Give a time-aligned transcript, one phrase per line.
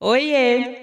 [0.00, 0.82] 我也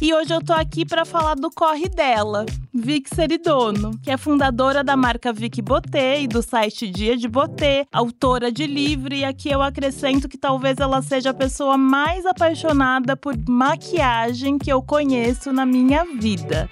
[0.00, 4.84] E hoje eu tô aqui para falar do corre dela, Vic Seridono, que é fundadora
[4.84, 9.50] da marca Vic Botê e do site Dia de Botê, autora de livro e aqui
[9.50, 15.52] eu acrescento que talvez ela seja a pessoa mais apaixonada por maquiagem que eu conheço
[15.52, 16.68] na minha vida.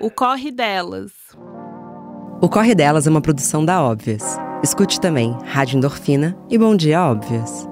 [0.00, 1.12] O Corre Delas.
[2.40, 4.38] O Corre Delas é uma produção da Óbvias.
[4.62, 7.69] Escute também Rádio Endorfina e Bom Dia Óbvias.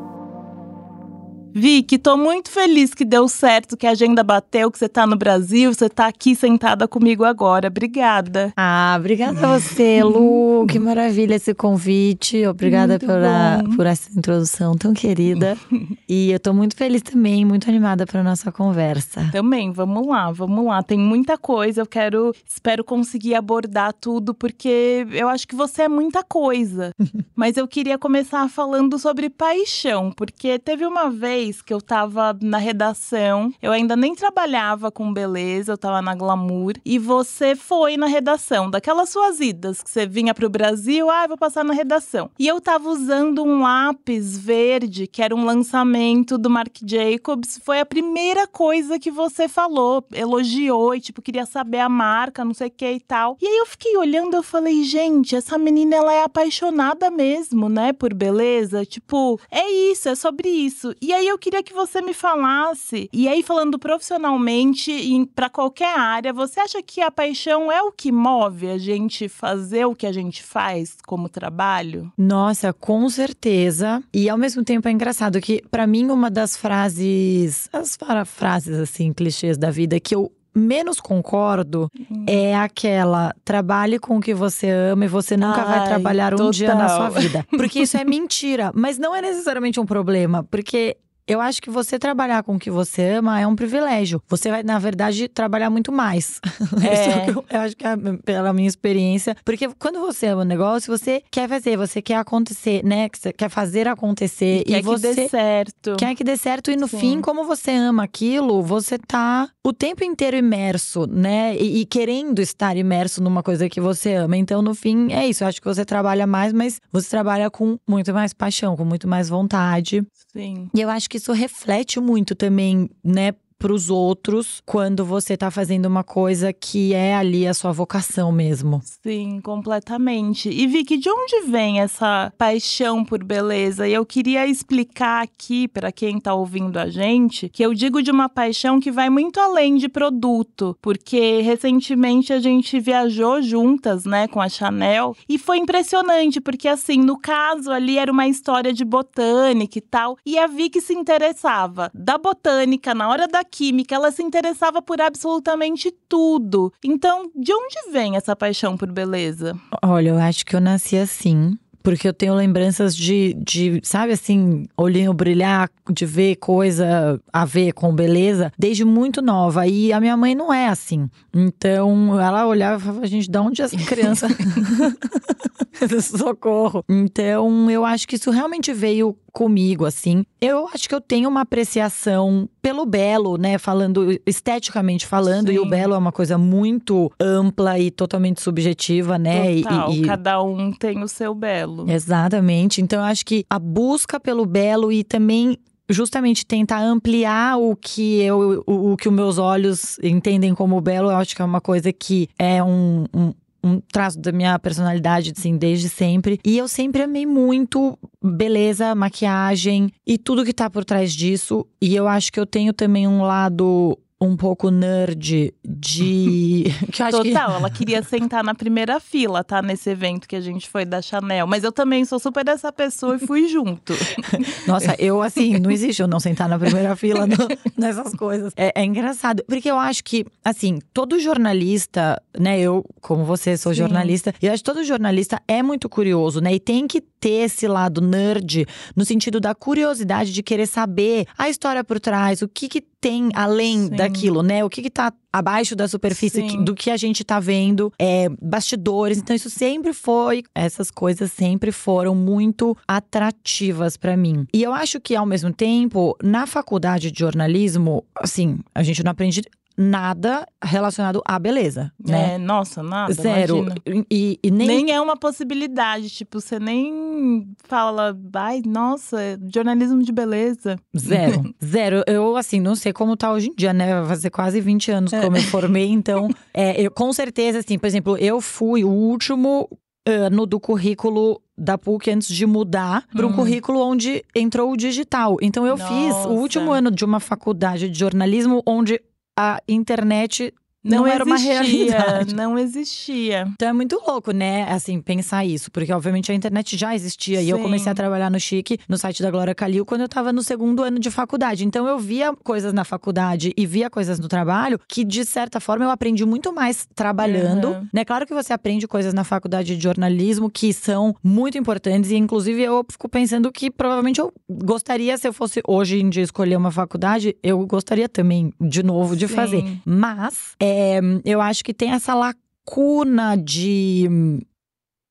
[1.53, 5.17] Vicky, tô muito feliz que deu certo, que a agenda bateu, que você tá no
[5.17, 7.69] Brasil, você tá aqui sentada comigo agora.
[7.69, 8.53] Obrigada.
[8.57, 10.67] Ah, obrigada a você, Lu.
[10.69, 12.47] que maravilha esse convite.
[12.47, 15.57] Obrigada pela, por essa introdução tão querida.
[16.09, 19.29] e eu tô muito feliz também, muito animada para nossa conversa.
[19.33, 20.83] Também, vamos lá, vamos lá.
[20.83, 25.89] Tem muita coisa, eu quero, espero conseguir abordar tudo, porque eu acho que você é
[25.89, 26.93] muita coisa.
[27.35, 32.37] Mas eu queria começar falando sobre paixão, porque teve uma vez vez que eu tava
[32.41, 37.97] na redação, eu ainda nem trabalhava com beleza, eu tava na Glamour, e você foi
[37.97, 42.31] na redação, daquelas suas idas, que você vinha pro Brasil, ah, vou passar na redação.
[42.39, 47.81] E eu tava usando um lápis verde, que era um lançamento do Marc Jacobs, foi
[47.81, 52.69] a primeira coisa que você falou, elogiou e, tipo, queria saber a marca, não sei
[52.69, 53.37] o que e tal.
[53.41, 57.93] E aí eu fiquei olhando, eu falei, gente, essa menina, ela é apaixonada mesmo, né,
[57.93, 60.95] por beleza, tipo, é isso, é sobre isso.
[61.01, 64.93] E aí eu eu queria que você me falasse, e aí falando profissionalmente
[65.37, 69.85] para qualquer área, você acha que a paixão é o que move a gente fazer
[69.85, 72.13] o que a gente faz como trabalho?
[72.19, 74.03] Nossa, com certeza.
[74.13, 77.97] E ao mesmo tempo é engraçado que para mim uma das frases, as
[78.27, 82.25] frases assim clichês da vida que eu menos concordo uhum.
[82.27, 86.39] é aquela trabalhe com o que você ama e você nunca Ai, vai trabalhar um
[86.39, 86.51] total.
[86.51, 87.47] dia na sua vida.
[87.51, 90.97] Porque isso é mentira, mas não é necessariamente um problema, porque
[91.29, 94.23] eu acho que você trabalhar com o que você ama é um privilégio.
[94.29, 96.41] Você vai, na verdade, trabalhar muito mais.
[96.79, 97.31] É.
[97.31, 99.37] eu, eu, acho que é pela minha experiência.
[99.45, 103.09] Porque quando você ama um negócio, você quer fazer, você quer acontecer, né?
[103.37, 104.63] Quer fazer acontecer.
[104.67, 105.97] E, e quer você que dê certo.
[105.97, 106.71] Quer que dê certo.
[106.71, 106.99] E no Sim.
[106.99, 111.57] fim, como você ama aquilo, você tá o tempo inteiro imerso, né?
[111.57, 114.37] E, e, querendo estar imerso numa coisa que você ama.
[114.37, 115.45] Então, no fim, é isso.
[115.45, 119.07] Eu acho que você trabalha mais, mas você trabalha com muito mais paixão, com muito
[119.07, 120.03] mais vontade.
[120.33, 120.71] Sim.
[120.75, 125.51] E eu acho que isso reflete muito também, né, para os outros quando você está
[125.51, 128.81] fazendo uma coisa que é ali a sua vocação mesmo.
[129.03, 130.49] Sim, completamente.
[130.49, 133.89] E Vicky, de onde vem essa paixão por beleza?
[133.89, 138.11] E eu queria explicar aqui para quem está ouvindo a gente que eu digo de
[138.11, 144.29] uma paixão que vai muito além de produto, porque recentemente a gente viajou juntas, né,
[144.29, 148.85] com a Chanel, e foi impressionante, porque assim, no caso ali era uma história de
[148.85, 154.11] botânica e tal, e a Vicky se interessava da botânica na hora da química, ela
[154.11, 156.73] se interessava por absolutamente tudo.
[156.85, 159.59] Então, de onde vem essa paixão por beleza?
[159.83, 161.57] Olha, eu acho que eu nasci assim.
[161.83, 167.73] Porque eu tenho lembranças de, de, sabe assim, olhinho brilhar, de ver coisa a ver
[167.73, 169.67] com beleza, desde muito nova.
[169.67, 171.09] E a minha mãe não é assim.
[171.35, 174.29] Então, ela olhava e falava, gente, de onde essa criança?
[176.03, 176.85] Socorro.
[176.89, 180.25] Então, eu acho que isso realmente veio comigo, assim.
[180.41, 183.57] Eu acho que eu tenho uma apreciação pelo belo, né?
[183.57, 185.55] Falando, esteticamente falando, Sim.
[185.55, 189.63] e o belo é uma coisa muito ampla e totalmente subjetiva, né?
[189.63, 190.03] Total, e, e...
[190.03, 191.68] cada um tem o seu belo.
[191.89, 192.81] Exatamente.
[192.81, 195.59] Então, eu acho que a busca pelo belo e também
[195.91, 201.11] justamente tentar ampliar o que eu, o, o que os meus olhos entendem como belo,
[201.11, 203.33] eu acho que é uma coisa que é um, um
[203.63, 206.39] um traço da minha personalidade, assim, desde sempre.
[206.45, 211.67] E eu sempre amei muito beleza, maquiagem e tudo que tá por trás disso.
[211.81, 216.65] E eu acho que eu tenho também um lado um pouco nerd de.
[216.91, 217.35] que Total, que...
[217.35, 219.63] ela queria sentar na primeira fila, tá?
[219.63, 221.47] Nesse evento que a gente foi da Chanel.
[221.47, 223.95] Mas eu também sou super dessa pessoa e fui junto.
[224.67, 227.37] Nossa, eu assim, não existe eu não sentar na primeira fila no,
[227.79, 228.53] nessas coisas.
[228.57, 232.59] É, é, engraçado, porque eu acho que, assim, todo jornalista, né?
[232.59, 233.79] Eu, como você, sou Sim.
[233.79, 236.55] jornalista, e eu acho que todo jornalista é muito curioso, né?
[236.55, 241.49] E tem que ter esse lado nerd, no sentido da curiosidade de querer saber a
[241.49, 243.91] história por trás, o que, que tem além Sim.
[243.91, 244.65] daquilo, né?
[244.65, 249.19] O que, que tá abaixo da superfície do que a gente tá vendo, é, bastidores.
[249.19, 254.47] Então, isso sempre foi, essas coisas sempre foram muito atrativas para mim.
[254.53, 259.13] E eu acho que, ao mesmo tempo, na faculdade de jornalismo, assim, a gente não
[259.13, 259.43] aprende
[259.79, 262.35] nada relacionado à beleza, né?
[262.35, 263.13] É, nossa, nada.
[263.13, 263.65] Zero.
[264.11, 264.67] E, e, nem...
[264.67, 266.11] nem é uma possibilidade.
[266.11, 269.17] Tipo, você nem fala, ai, nossa,
[269.55, 270.77] jornalismo de beleza.
[270.97, 271.55] Zero.
[271.65, 272.03] Zero.
[272.09, 274.01] Eu, assim, não sei como tá hoje em dia, né?
[274.01, 275.21] Vai fazer quase 20 anos é.
[275.21, 279.69] como eu formei, então, é, eu, com certeza, assim, por exemplo, eu fui o último
[280.05, 283.35] ano do currículo da PUC antes de mudar para um hum.
[283.35, 285.37] currículo onde entrou o digital.
[285.43, 285.89] Então eu Nossa.
[285.89, 289.01] fiz o último ano de uma faculdade de jornalismo onde
[289.39, 290.53] a internet
[290.89, 292.35] não, não era uma realidade.
[292.35, 293.47] Não existia.
[293.53, 294.65] Então é muito louco, né?
[294.71, 295.71] Assim, pensar isso.
[295.71, 297.41] Porque, obviamente, a internet já existia.
[297.41, 297.47] Sim.
[297.47, 300.33] E eu comecei a trabalhar no Chique, no site da Glória Calil, quando eu tava
[300.33, 301.65] no segundo ano de faculdade.
[301.65, 305.85] Então eu via coisas na faculdade e via coisas no trabalho que, de certa forma,
[305.85, 307.69] eu aprendi muito mais trabalhando.
[307.69, 307.89] Uhum.
[307.93, 308.05] Né?
[308.05, 312.11] Claro que você aprende coisas na faculdade de jornalismo que são muito importantes.
[312.11, 316.23] E, inclusive, eu fico pensando que provavelmente eu gostaria, se eu fosse hoje em dia
[316.23, 319.35] escolher uma faculdade, eu gostaria também, de novo, de Sim.
[319.35, 319.65] fazer.
[319.85, 320.55] Mas.
[320.61, 324.09] É, é, eu acho que tem essa lacuna de.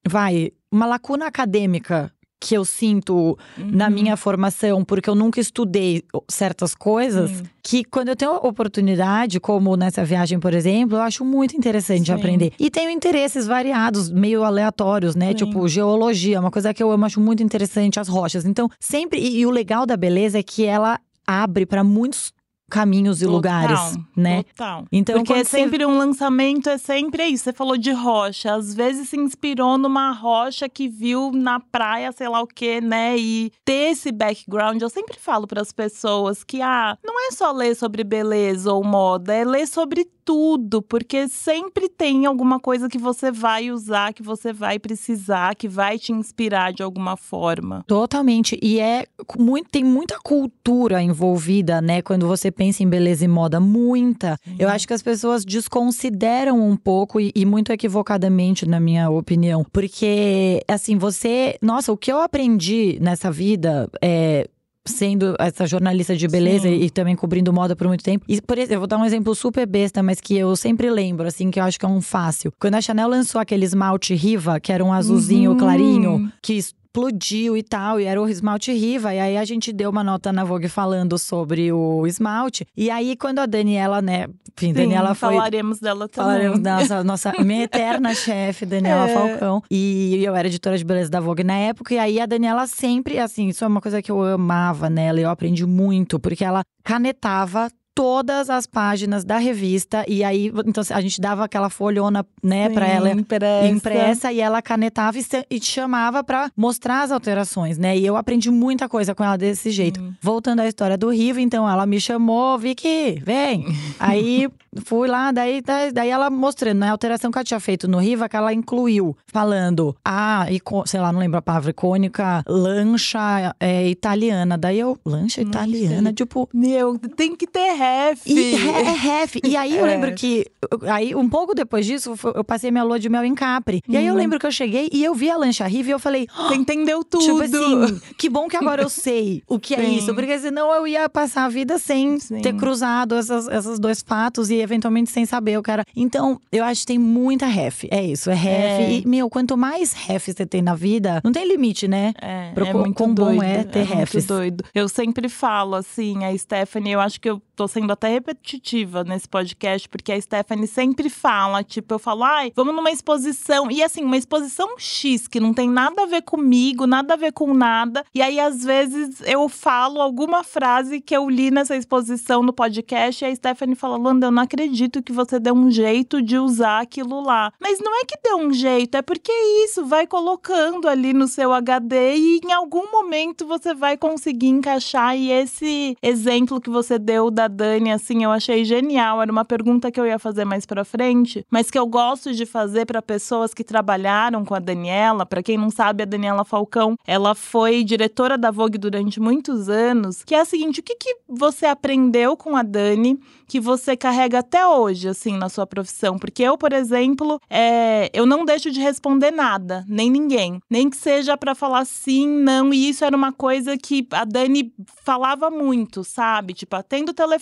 [0.08, 2.10] Vai, uma lacuna acadêmica
[2.40, 3.72] que eu sinto uhum.
[3.72, 7.44] na minha formação, porque eu nunca estudei certas coisas, uhum.
[7.64, 12.14] que quando eu tenho oportunidade, como nessa viagem, por exemplo, eu acho muito interessante Sim.
[12.14, 12.54] aprender.
[12.60, 15.30] E tenho interesses variados, meio aleatórios, né?
[15.30, 15.46] Sim.
[15.46, 18.46] Tipo, geologia, uma coisa que eu amo, acho muito interessante, as rochas.
[18.46, 19.20] Então, sempre.
[19.20, 22.32] E, e o legal da beleza é que ela abre para muitos
[22.70, 24.44] caminhos e total, lugares, né?
[24.44, 24.86] Total.
[24.92, 27.46] Então, Porque é sempre um lançamento, é sempre isso.
[27.46, 28.54] Você falou de rocha.
[28.54, 33.18] Às vezes se inspirou numa rocha que viu na praia, sei lá o quê, né?
[33.18, 34.82] E ter esse background.
[34.82, 38.84] Eu sempre falo para as pessoas que, ah, não é só ler sobre beleza ou
[38.84, 44.22] moda, é ler sobre tudo, porque sempre tem alguma coisa que você vai usar, que
[44.22, 47.86] você vai precisar, que vai te inspirar de alguma forma.
[47.88, 48.60] Totalmente.
[48.62, 49.06] E é
[49.40, 52.02] muito, tem muita cultura envolvida, né?
[52.02, 54.38] Quando você pensa em beleza e moda, muita.
[54.46, 54.56] Uhum.
[54.60, 59.66] Eu acho que as pessoas desconsideram um pouco e, e muito equivocadamente, na minha opinião.
[59.72, 61.58] Porque, assim, você.
[61.62, 64.50] Nossa, o que eu aprendi nessa vida é
[64.88, 66.82] sendo essa jornalista de beleza Sim.
[66.82, 68.26] e também cobrindo moda por muito tempo.
[68.28, 71.28] E, por exemplo, eu vou dar um exemplo super besta, mas que eu sempre lembro,
[71.28, 72.52] assim, que eu acho que é um fácil.
[72.60, 75.58] Quando a Chanel lançou aquele esmalte Riva, que era um azulzinho uhum.
[75.58, 76.60] clarinho, que
[76.98, 79.14] explodiu e tal, e era o esmalte Riva.
[79.14, 82.66] E aí a gente deu uma nota na Vogue falando sobre o esmalte.
[82.76, 84.26] E aí, quando a Daniela, né,
[84.58, 85.36] enfim, Sim, Daniela foi.
[85.36, 86.32] Falaremos dela também.
[86.32, 89.14] Falaremos da nossa, nossa minha eterna chefe, Daniela é.
[89.14, 89.62] Falcão.
[89.70, 91.94] E eu era editora de beleza da Vogue na época.
[91.94, 95.30] E aí a Daniela sempre, assim, isso é uma coisa que eu amava nela, eu
[95.30, 101.20] aprendi muito, porque ela canetava todas as páginas da revista e aí então a gente
[101.20, 103.68] dava aquela folhona, né, para ela impressa.
[103.68, 107.98] impressa e ela canetava e, e chamava para mostrar as alterações, né?
[107.98, 110.00] E eu aprendi muita coisa com ela desse jeito.
[110.00, 110.14] Hum.
[110.22, 113.66] Voltando à história do Riva, então ela me chamou, Vicky, vem.
[114.00, 114.48] aí
[114.86, 115.62] fui lá, daí,
[115.92, 119.18] daí ela mostrando, né, a alteração que ela tinha feito no Riva, que ela incluiu,
[119.26, 120.46] falando, ah,
[120.86, 124.56] sei lá, não lembro a palavra, icônica, lancha é, italiana.
[124.56, 126.48] Daí eu, lancha italiana, tipo.
[126.54, 128.22] Meu, tem que ter ref.
[128.26, 129.36] E, é ref.
[129.44, 129.90] E aí eu é.
[129.90, 130.46] lembro que,
[130.90, 133.82] aí um pouco depois disso, eu passei minha lua de mel em Capri.
[133.88, 134.20] E aí eu uhum.
[134.20, 136.28] lembro que eu cheguei e eu vi a lancha Riva e eu falei.
[136.48, 137.24] Você entendeu tudo.
[137.24, 139.84] Tipo assim, que bom que agora eu sei o que é Sim.
[139.84, 140.14] é isso.
[140.14, 142.42] Porque senão eu ia passar a vida sem Sim.
[142.42, 145.84] ter cruzado essas, esses dois fatos e eventualmente sem saber o cara.
[145.96, 147.86] Então, eu acho que tem muita ref.
[147.90, 148.58] É isso, é ref.
[148.58, 148.92] É.
[148.92, 152.14] E, meu, quanto mais ref você tem na vida, não tem limite, né?
[152.22, 154.14] É, Pro, é muito quão doido, bom é ter é refs.
[154.16, 154.64] Muito doido.
[154.74, 159.28] Eu sempre falo assim, a Stephanie, eu acho que eu tô sendo até repetitiva nesse
[159.28, 163.72] podcast, porque a Stephanie sempre fala, tipo, eu falo, ai, vamos numa exposição.
[163.72, 167.34] E assim, uma exposição X, que não tem nada a ver comigo, nada a ver
[167.34, 168.06] com nada.
[168.14, 173.26] E aí, às vezes, eu falo alguma frase que eu li nessa exposição no podcast,
[173.26, 176.82] e a Stephanie fala, Landa, eu não acredito que você deu um jeito de usar
[176.82, 177.52] aquilo lá.
[177.60, 181.28] Mas não é que deu um jeito, é porque é isso, vai colocando ali no
[181.28, 185.18] seu HD e em algum momento você vai conseguir encaixar.
[185.18, 189.22] E esse exemplo que você deu da da Dani, assim, eu achei genial.
[189.22, 192.46] Era uma pergunta que eu ia fazer mais pra frente, mas que eu gosto de
[192.46, 195.26] fazer para pessoas que trabalharam com a Daniela.
[195.26, 200.24] Para quem não sabe, a Daniela Falcão, ela foi diretora da Vogue durante muitos anos.
[200.24, 204.40] Que é a seguinte: o que, que você aprendeu com a Dani que você carrega
[204.40, 206.18] até hoje, assim, na sua profissão?
[206.18, 210.60] Porque eu, por exemplo, é, eu não deixo de responder nada, nem ninguém.
[210.70, 212.74] Nem que seja para falar sim, não.
[212.74, 214.74] E isso era uma coisa que a Dani
[215.04, 216.54] falava muito, sabe?
[216.54, 217.37] Tipo, atenda o telefone,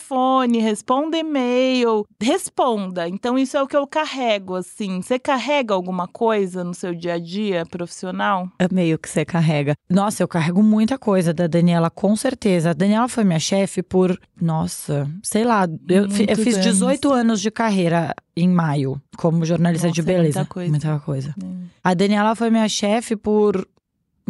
[0.60, 3.08] responda e-mail, responda.
[3.08, 5.02] Então, isso é o que eu carrego, assim.
[5.02, 8.50] Você carrega alguma coisa no seu dia a dia profissional?
[8.60, 9.75] É meio que você carrega.
[9.90, 12.72] Nossa, eu carrego muita coisa da Daniela, com certeza.
[12.72, 17.20] A Daniela foi minha chefe por, nossa, sei lá, eu, eu fiz 18 anos.
[17.20, 20.40] anos de carreira em maio, como jornalista Nossa, de beleza.
[20.40, 20.70] muita coisa.
[20.70, 21.36] Muita coisa.
[21.42, 21.66] É.
[21.84, 23.66] A Daniela foi minha chefe por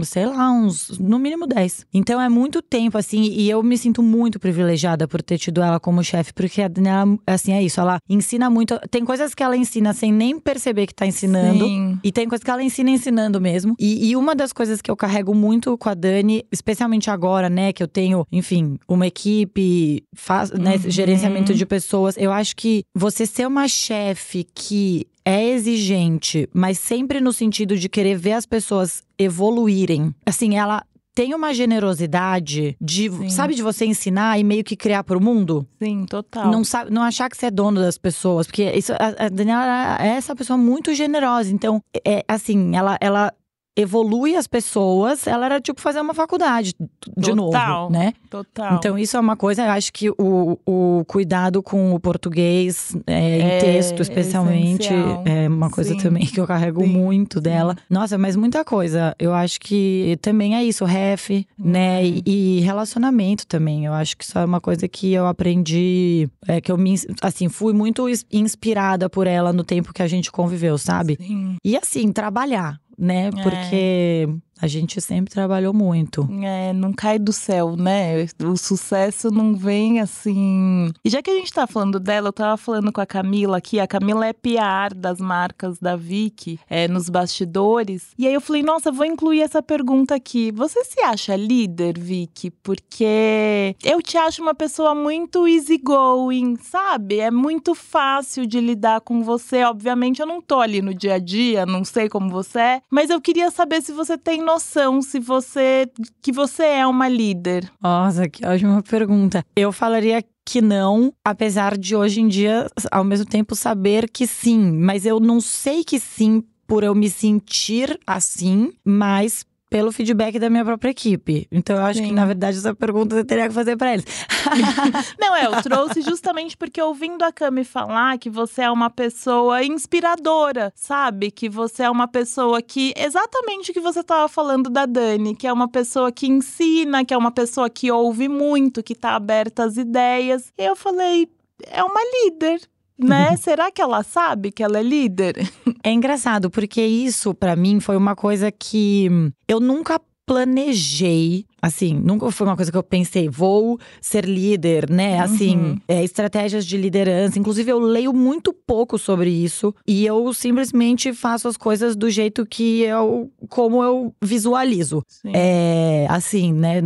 [0.04, 1.86] sei lá, uns no mínimo 10.
[1.94, 5.80] Então é muito tempo, assim, e eu me sinto muito privilegiada por ter tido ela
[5.80, 8.80] como chefe, porque a Daniela, assim, é isso, ela ensina muito.
[8.90, 11.66] Tem coisas que ela ensina sem nem perceber que tá ensinando.
[11.66, 12.00] Sim.
[12.04, 13.76] E tem coisas que ela ensina ensinando mesmo.
[13.80, 17.72] E, e, uma das coisas que eu carrego muito com a Dani, especialmente agora, né,
[17.72, 20.90] que eu tenho, enfim, uma equipe, faz, né, uhum.
[20.90, 27.20] gerenciamento de pessoas, eu acho que você ser uma chefe que é exigente, mas sempre
[27.20, 30.14] no sentido de querer ver as pessoas evoluírem.
[30.26, 30.84] Assim, ela
[31.16, 33.30] tem uma generosidade de, Sim.
[33.30, 35.66] sabe, de você ensinar e meio que criar pro mundo?
[35.82, 36.52] Sim, total.
[36.52, 39.98] Não, sabe, não achar que você é dono das pessoas, porque isso, a, a Daniela
[40.00, 41.52] é essa pessoa muito generosa.
[41.52, 43.34] Então, é assim, ela, ela
[43.76, 46.74] evolui as pessoas, ela era tipo fazer uma faculdade
[47.18, 47.36] de Total.
[47.36, 48.14] novo, né?
[48.30, 48.76] Total.
[48.76, 53.40] Então isso é uma coisa, eu acho que o, o cuidado com o português é,
[53.40, 54.90] em é, texto, especialmente,
[55.26, 56.00] é, uma coisa Sim.
[56.00, 56.88] também que eu carrego Sim.
[56.88, 57.76] muito dela.
[57.90, 59.14] Nossa, mas muita coisa.
[59.20, 61.44] Eu acho que também é isso, ref, hum.
[61.58, 62.06] né?
[62.06, 63.86] E, e, relacionamento também.
[63.86, 67.50] Eu acho que isso é uma coisa que eu aprendi, é que eu me, assim,
[67.50, 71.18] fui muito inspirada por ela no tempo que a gente conviveu, sabe?
[71.20, 71.58] Sim.
[71.64, 73.32] E assim, trabalhar né?
[73.38, 74.28] É.
[74.62, 76.28] A gente sempre trabalhou muito.
[76.42, 78.26] É, não cai do céu, né?
[78.42, 80.92] O sucesso não vem assim.
[81.04, 83.80] E já que a gente tá falando dela, eu tava falando com a Camila aqui.
[83.80, 88.12] A Camila é PR das marcas da Vicky, é, nos bastidores.
[88.18, 90.52] E aí eu falei, nossa, vou incluir essa pergunta aqui.
[90.54, 92.50] Você se acha líder, Vicky?
[92.50, 97.20] Porque eu te acho uma pessoa muito easygoing, sabe?
[97.20, 99.64] É muito fácil de lidar com você.
[99.64, 102.82] Obviamente, eu não tô ali no dia a dia, não sei como você é.
[102.90, 105.90] Mas eu queria saber se você tem noção se você
[106.22, 107.70] que você é uma líder?
[107.82, 109.44] Nossa, que ótima pergunta.
[109.56, 114.72] Eu falaria que não, apesar de hoje em dia, ao mesmo tempo, saber que sim.
[114.72, 120.50] Mas eu não sei que sim por eu me sentir assim, mas pelo feedback da
[120.50, 121.48] minha própria equipe.
[121.52, 122.08] Então eu acho Sim.
[122.08, 124.06] que, na verdade, essa pergunta eu teria que fazer para eles.
[125.20, 129.64] Não, é, eu trouxe justamente porque ouvindo a Cami falar que você é uma pessoa
[129.64, 131.32] inspiradora, sabe?
[131.32, 135.48] Que você é uma pessoa que, exatamente o que você estava falando da Dani, que
[135.48, 139.64] é uma pessoa que ensina, que é uma pessoa que ouve muito, que está aberta
[139.64, 140.54] às ideias.
[140.58, 141.28] E eu falei,
[141.68, 142.62] é uma líder
[142.98, 143.36] né?
[143.38, 145.36] Será que ela sabe que ela é líder?
[145.84, 149.08] É engraçado, porque isso para mim foi uma coisa que
[149.48, 155.20] eu nunca planejei, assim, nunca foi uma coisa que eu pensei, vou ser líder, né?
[155.20, 155.78] Assim, uhum.
[155.88, 157.38] é, estratégias de liderança.
[157.38, 162.46] Inclusive, eu leio muito pouco sobre isso e eu simplesmente faço as coisas do jeito
[162.46, 165.04] que eu, como eu visualizo.
[165.08, 165.32] Sim.
[165.34, 166.82] É, assim, né?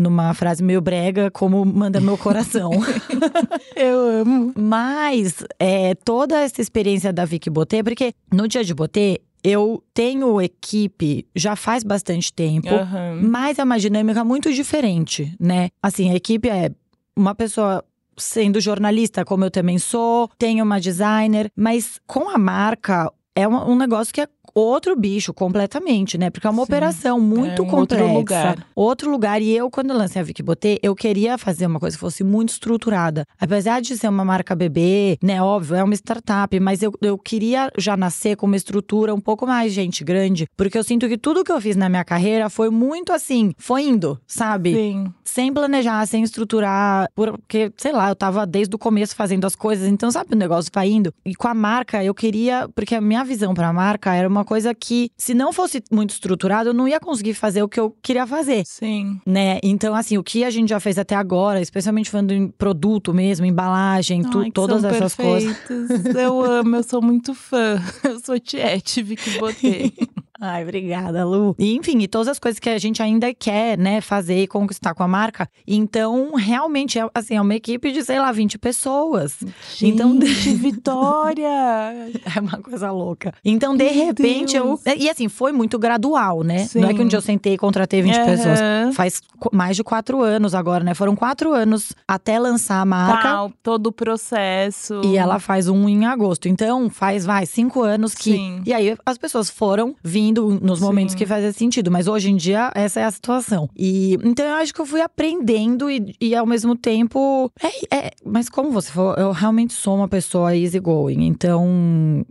[0.00, 2.70] numa frase meio brega, como manda meu coração.
[3.76, 4.52] eu amo.
[4.56, 10.40] Mas é, toda essa experiência da Vicky Botê, porque no dia de Botê, eu tenho
[10.40, 13.20] equipe já faz bastante tempo, uhum.
[13.22, 15.70] mas é uma dinâmica muito diferente, né?
[15.82, 16.70] Assim, a equipe é
[17.16, 17.84] uma pessoa
[18.16, 23.76] sendo jornalista, como eu também sou, tenho uma designer, mas com a marca é um,
[23.76, 26.30] negócio que é outro bicho completamente, né?
[26.30, 26.64] Porque é uma Sim.
[26.64, 28.04] operação muito é um complexa.
[28.04, 28.66] Outro lugar.
[28.74, 29.42] Outro lugar.
[29.42, 32.50] E eu, quando lancei a Vicky Botê, eu queria fazer uma coisa que fosse muito
[32.50, 33.24] estruturada.
[33.38, 35.42] Apesar de ser uma marca bebê, né?
[35.42, 39.46] Óbvio, é uma startup, mas eu, eu queria já nascer com uma estrutura um pouco
[39.46, 40.46] mais gente grande.
[40.56, 43.82] Porque eu sinto que tudo que eu fiz na minha carreira foi muito assim, foi
[43.82, 44.74] indo, sabe?
[44.74, 45.12] Sim.
[45.24, 47.08] Sem planejar, sem estruturar.
[47.14, 49.86] Porque, sei lá, eu tava desde o começo fazendo as coisas.
[49.88, 51.12] Então, sabe, o negócio vai indo.
[51.24, 52.68] E com a marca, eu queria.
[52.74, 56.10] Porque a minha visão pra marca era uma uma coisa que, se não fosse muito
[56.10, 58.64] estruturado, eu não ia conseguir fazer o que eu queria fazer.
[58.66, 59.20] Sim.
[59.26, 59.58] Né?
[59.62, 63.44] Então, assim, o que a gente já fez até agora, especialmente falando em produto mesmo,
[63.44, 65.66] embalagem, tu, Ai, todas essas perfeitos.
[65.66, 66.14] coisas.
[66.14, 67.80] Eu amo, eu sou muito fã.
[68.02, 69.92] Eu sou Tiete, Vicky Botei.
[70.40, 71.54] Ai, obrigada, Lu.
[71.58, 74.94] E, enfim, e todas as coisas que a gente ainda quer, né, fazer e conquistar
[74.94, 75.46] com a marca.
[75.66, 79.36] Então, realmente, é, assim, é uma equipe de, sei lá, 20 pessoas.
[79.76, 81.46] Gente, então, Vitória!
[82.34, 83.34] é uma coisa louca.
[83.44, 84.80] Então, de Meu repente, Deus.
[84.86, 84.96] eu.
[84.96, 86.60] E assim, foi muito gradual, né?
[86.60, 86.80] Sim.
[86.80, 88.24] Não é que um dia eu sentei e contratei 20 uhum.
[88.24, 88.60] pessoas.
[88.94, 89.20] Faz
[89.52, 90.94] mais de quatro anos agora, né?
[90.94, 93.22] Foram quatro anos até lançar a marca.
[93.22, 95.02] Tá, todo o processo.
[95.04, 96.48] E ela faz um em agosto.
[96.48, 98.32] Então, faz, vai, cinco anos que.
[98.32, 98.62] Sim.
[98.64, 101.18] E aí, as pessoas foram vindo nos momentos Sim.
[101.18, 101.90] que fazia sentido.
[101.90, 103.68] Mas hoje em dia, essa é a situação.
[103.76, 107.50] E então eu acho que eu fui aprendendo e, e ao mesmo tempo.
[107.62, 111.26] É, é, mas como você falou, eu realmente sou uma pessoa easygoing.
[111.26, 112.24] Então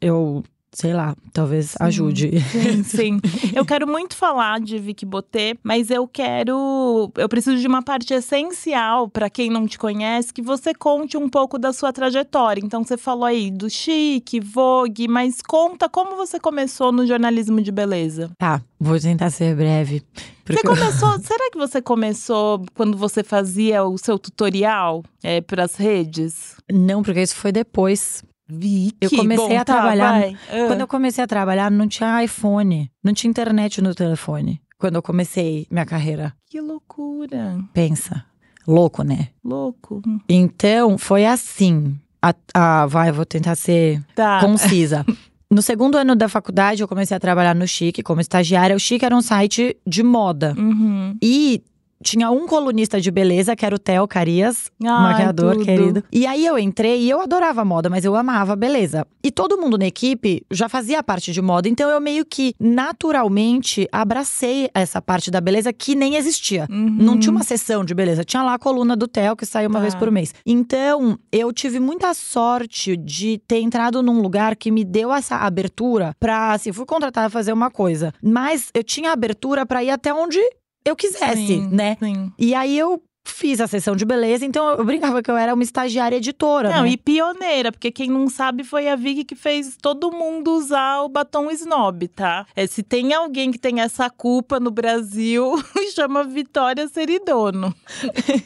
[0.00, 2.30] eu sei lá, talvez sim, ajude.
[2.40, 2.82] Sim,
[3.20, 3.20] sim.
[3.54, 7.12] eu quero muito falar de Vicky Botê, mas eu quero.
[7.16, 11.28] Eu preciso de uma parte essencial para quem não te conhece, que você conte um
[11.28, 12.62] pouco da sua trajetória.
[12.64, 17.70] Então, você falou aí do Chique, Vogue, mas conta como você começou no jornalismo de
[17.70, 18.30] beleza.
[18.38, 20.02] Tá, vou tentar ser breve.
[20.46, 21.18] Você começou.
[21.22, 26.56] será que você começou quando você fazia o seu tutorial é, para as redes?
[26.70, 28.24] Não, porque isso foi depois.
[28.58, 30.22] Vicky, eu comecei bom, a tá, trabalhar.
[30.22, 34.60] Tá, Quando eu comecei a trabalhar, não tinha iPhone, não tinha internet no telefone.
[34.78, 36.34] Quando eu comecei minha carreira.
[36.50, 37.58] Que loucura.
[37.72, 38.24] Pensa.
[38.66, 39.28] Louco, né?
[39.44, 40.02] Louco.
[40.28, 41.96] Então, foi assim.
[42.20, 44.40] A, a, vai, vou tentar ser tá.
[44.40, 45.04] concisa.
[45.52, 48.74] No segundo ano da faculdade, eu comecei a trabalhar no Chique como estagiária.
[48.74, 50.54] O Chique era um site de moda.
[50.56, 51.14] Uhum.
[51.22, 51.62] E
[52.02, 55.64] tinha um colunista de beleza, que era o Theo Carias, Ai, maquiador tudo.
[55.64, 56.04] querido.
[56.12, 59.06] E aí eu entrei e eu adorava moda, mas eu amava beleza.
[59.22, 63.88] E todo mundo na equipe já fazia parte de moda, então eu meio que naturalmente
[63.90, 66.66] abracei essa parte da beleza que nem existia.
[66.70, 66.96] Uhum.
[66.98, 69.78] Não tinha uma sessão de beleza, tinha lá a coluna do Theo que saía uma
[69.78, 69.82] tá.
[69.82, 70.34] vez por mês.
[70.44, 76.14] Então, eu tive muita sorte de ter entrado num lugar que me deu essa abertura
[76.18, 80.12] pra, assim, fui contratada a fazer uma coisa, mas eu tinha abertura para ir até
[80.12, 80.40] onde
[80.84, 81.96] eu quisesse, sim, né?
[82.00, 82.32] Sim.
[82.38, 85.62] E aí eu fiz a sessão de beleza, então eu brincava que eu era uma
[85.62, 86.70] estagiária editora.
[86.70, 86.90] Não, né?
[86.90, 91.08] e pioneira, porque quem não sabe foi a Vicky que fez todo mundo usar o
[91.08, 92.46] batom snob, tá?
[92.54, 95.54] É, se tem alguém que tem essa culpa no Brasil,
[95.94, 97.74] chama Vitória Seridono.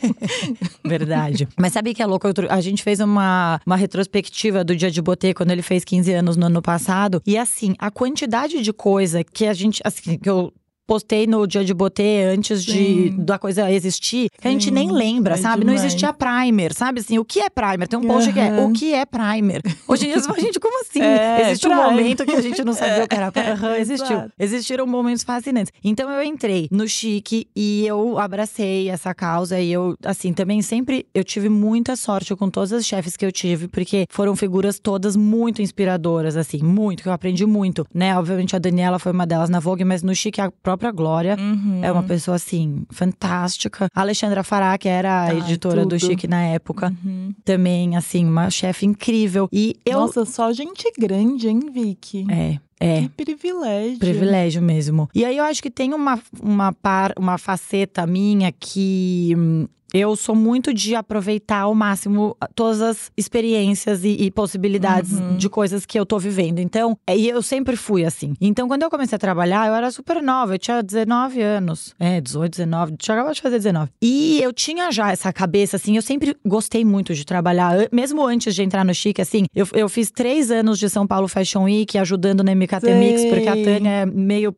[0.85, 1.49] Verdade.
[1.59, 2.27] Mas sabe que é louco?
[2.49, 6.37] A gente fez uma, uma retrospectiva do Dia de Botê quando ele fez 15 anos
[6.37, 7.23] no ano passado.
[7.27, 9.81] E assim, a quantidade de coisa que a gente.
[9.85, 10.53] Assim, que eu
[10.87, 15.35] postei no dia de botê antes de da coisa existir, que a gente nem lembra,
[15.35, 15.61] é sabe?
[15.61, 15.81] Demais.
[15.81, 17.01] Não existia primer, sabe?
[17.01, 17.89] Assim, o que é primer?
[17.89, 18.35] Tem um post uhum.
[18.35, 19.63] que é o que é primer.
[19.89, 21.01] Hoje em dia, a gente, como assim?
[21.17, 23.27] É, Existe um momento que a gente não sabia o que era.
[23.57, 24.31] Uhum, existiu.
[24.39, 25.73] Existiram momentos fascinantes.
[25.83, 31.07] Então eu entrei no chique e eu abracei essa causa e eu, assim, também sempre
[31.15, 35.17] eu tive muita sorte com todas as chefes que eu tive, porque foram figuras todas
[35.17, 38.17] muito inspiradoras, assim, muito, que eu aprendi muito, né?
[38.19, 41.37] Obviamente a Daniela foi uma delas na Vogue, mas no chique a própria própria Glória.
[41.39, 41.81] Uhum.
[41.83, 43.89] É uma pessoa, assim, fantástica.
[43.95, 45.97] A Alexandra Fará, que era a editora tudo.
[45.97, 46.93] do Chique na época.
[47.05, 47.35] Uhum.
[47.45, 49.49] Também, assim, uma chefe incrível.
[49.53, 50.01] E eu.
[50.01, 52.27] Nossa, só gente grande, hein, Vicky?
[52.31, 52.59] É.
[52.79, 53.03] É.
[53.03, 53.99] Que privilégio.
[53.99, 55.09] Privilégio mesmo.
[55.15, 60.15] E aí eu acho que tem uma, uma, par, uma faceta minha que hum, eu
[60.17, 65.37] sou muito de aproveitar ao máximo todas as experiências e, e possibilidades uhum.
[65.37, 66.59] de coisas que eu tô vivendo.
[66.59, 68.35] Então, é, e eu sempre fui assim.
[68.41, 71.95] Então, quando eu comecei a trabalhar, eu era super nova, eu tinha 19 anos.
[71.99, 73.91] É, 18, 19, chegava de fazer 19.
[74.01, 78.55] E eu tinha já essa cabeça, assim, eu sempre gostei muito de trabalhar, mesmo antes
[78.55, 81.97] de entrar no Chique, assim, eu, eu fiz três anos de São Paulo Fashion Week,
[81.99, 82.95] ajudando na MKT Sei.
[82.95, 84.55] Mix, porque a Tânia é meio.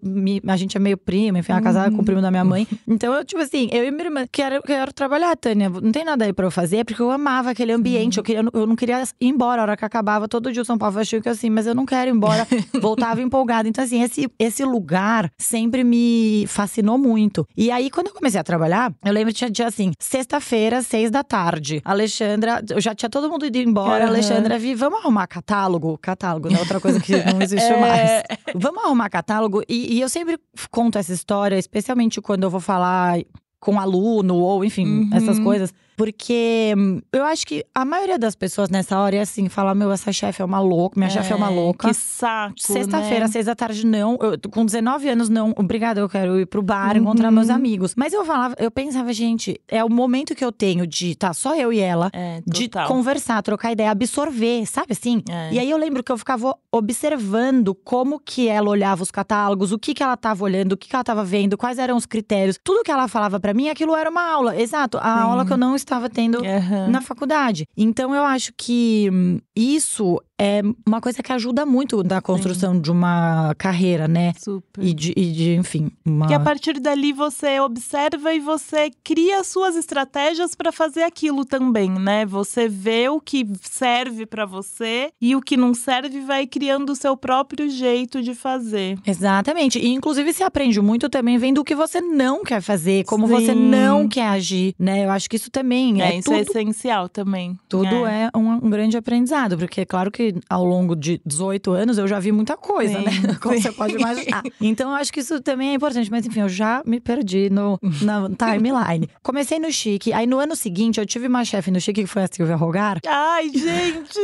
[0.47, 2.67] a gente é meio prima, enfim, a casada com o primo da minha mãe.
[2.87, 6.05] Então, eu, tipo assim, eu e minha irmã quero, quero trabalhar ah, Tânia, não tem
[6.05, 8.19] nada aí pra eu fazer, porque eu amava aquele ambiente.
[8.19, 9.63] Eu, queria, eu não queria ir embora.
[9.63, 11.85] A hora que acabava, todo dia o São Paulo achei que assim, mas eu não
[11.85, 12.47] quero ir embora.
[12.81, 13.69] Voltava empolgada.
[13.69, 17.47] Então, assim, esse, esse lugar sempre me fascinou muito.
[17.57, 21.23] E aí, quando eu comecei a trabalhar, eu lembro que tinha assim, sexta-feira, seis da
[21.23, 21.81] tarde.
[21.85, 24.05] Alexandra, eu já tinha todo mundo ido embora.
[24.05, 24.11] Uhum.
[24.11, 25.99] Alexandra, vi, vamos arrumar catálogo?
[25.99, 26.59] Catálogo, né?
[26.59, 27.81] Outra coisa que não existe é...
[27.81, 28.23] mais.
[28.55, 29.63] Vamos arrumar catálogo?
[29.69, 30.39] E, e eu sempre
[30.71, 33.19] conto essa história, especialmente quando eu vou falar
[33.61, 35.11] com aluno, ou enfim, uhum.
[35.13, 35.75] essas coisas.
[35.99, 39.91] Porque hum, eu acho que a maioria das pessoas nessa hora é assim, fala: meu,
[39.91, 41.89] essa chefe é uma louca, minha é, chefe é uma louca.
[41.89, 42.55] Que saco.
[42.57, 43.33] Sexta-feira, né?
[43.33, 44.17] seis da tarde, não.
[44.23, 45.53] Eu, com 19 anos, não.
[45.57, 47.03] Obrigada, eu quero ir pro bar, uhum.
[47.03, 47.95] encontrar meus amigos.
[47.97, 51.57] Mas eu falava, eu pensava, gente, é o momento que eu tenho de tá só
[51.57, 55.21] eu e ela, é, de conversar, trocar ideia, absorver, sabe assim?
[55.29, 55.55] É.
[55.55, 59.79] E aí eu lembro que eu ficava observando como que ela olhava os catálogos, o
[59.81, 62.57] que que ela tava olhando, o que que ela tava vendo, quais eram os critérios.
[62.63, 64.57] Tudo que ela falava para mim, aquilo era uma aula.
[64.57, 65.23] Exato, a Sim.
[65.23, 66.91] aula que eu não estava tendo uhum.
[66.91, 67.67] na faculdade.
[67.77, 72.91] Então eu acho que hum, isso é uma coisa que ajuda muito na construção de
[72.91, 74.33] uma carreira, né?
[74.39, 74.85] Super.
[74.85, 76.31] E de, e de, enfim, uma.
[76.31, 81.91] E a partir dali você observa e você cria suas estratégias para fazer aquilo também,
[81.91, 82.25] né?
[82.25, 86.97] Você vê o que serve para você e o que não serve vai criando o
[86.97, 88.99] seu próprio jeito de fazer.
[89.05, 89.79] Exatamente.
[89.79, 93.33] E inclusive se aprende muito também vendo o que você não quer fazer, como Sim.
[93.33, 95.05] você não quer agir, né?
[95.05, 97.59] Eu acho que isso também É, é, isso tudo é essencial também.
[97.69, 101.99] Tudo é, um, um grande aprendizado, porque é claro que ao longo de 18 anos
[101.99, 103.35] eu já vi muita coisa, Sim, né?
[103.41, 103.63] Como sim.
[103.63, 104.43] você pode imaginar.
[104.61, 107.79] Então eu acho que isso também é importante, mas enfim, eu já me perdi no,
[108.03, 109.09] na timeline.
[109.23, 112.23] Comecei no Chique, aí no ano seguinte eu tive uma chefe no Chique que foi
[112.23, 114.19] a Silvia Rogar, Ai, gente!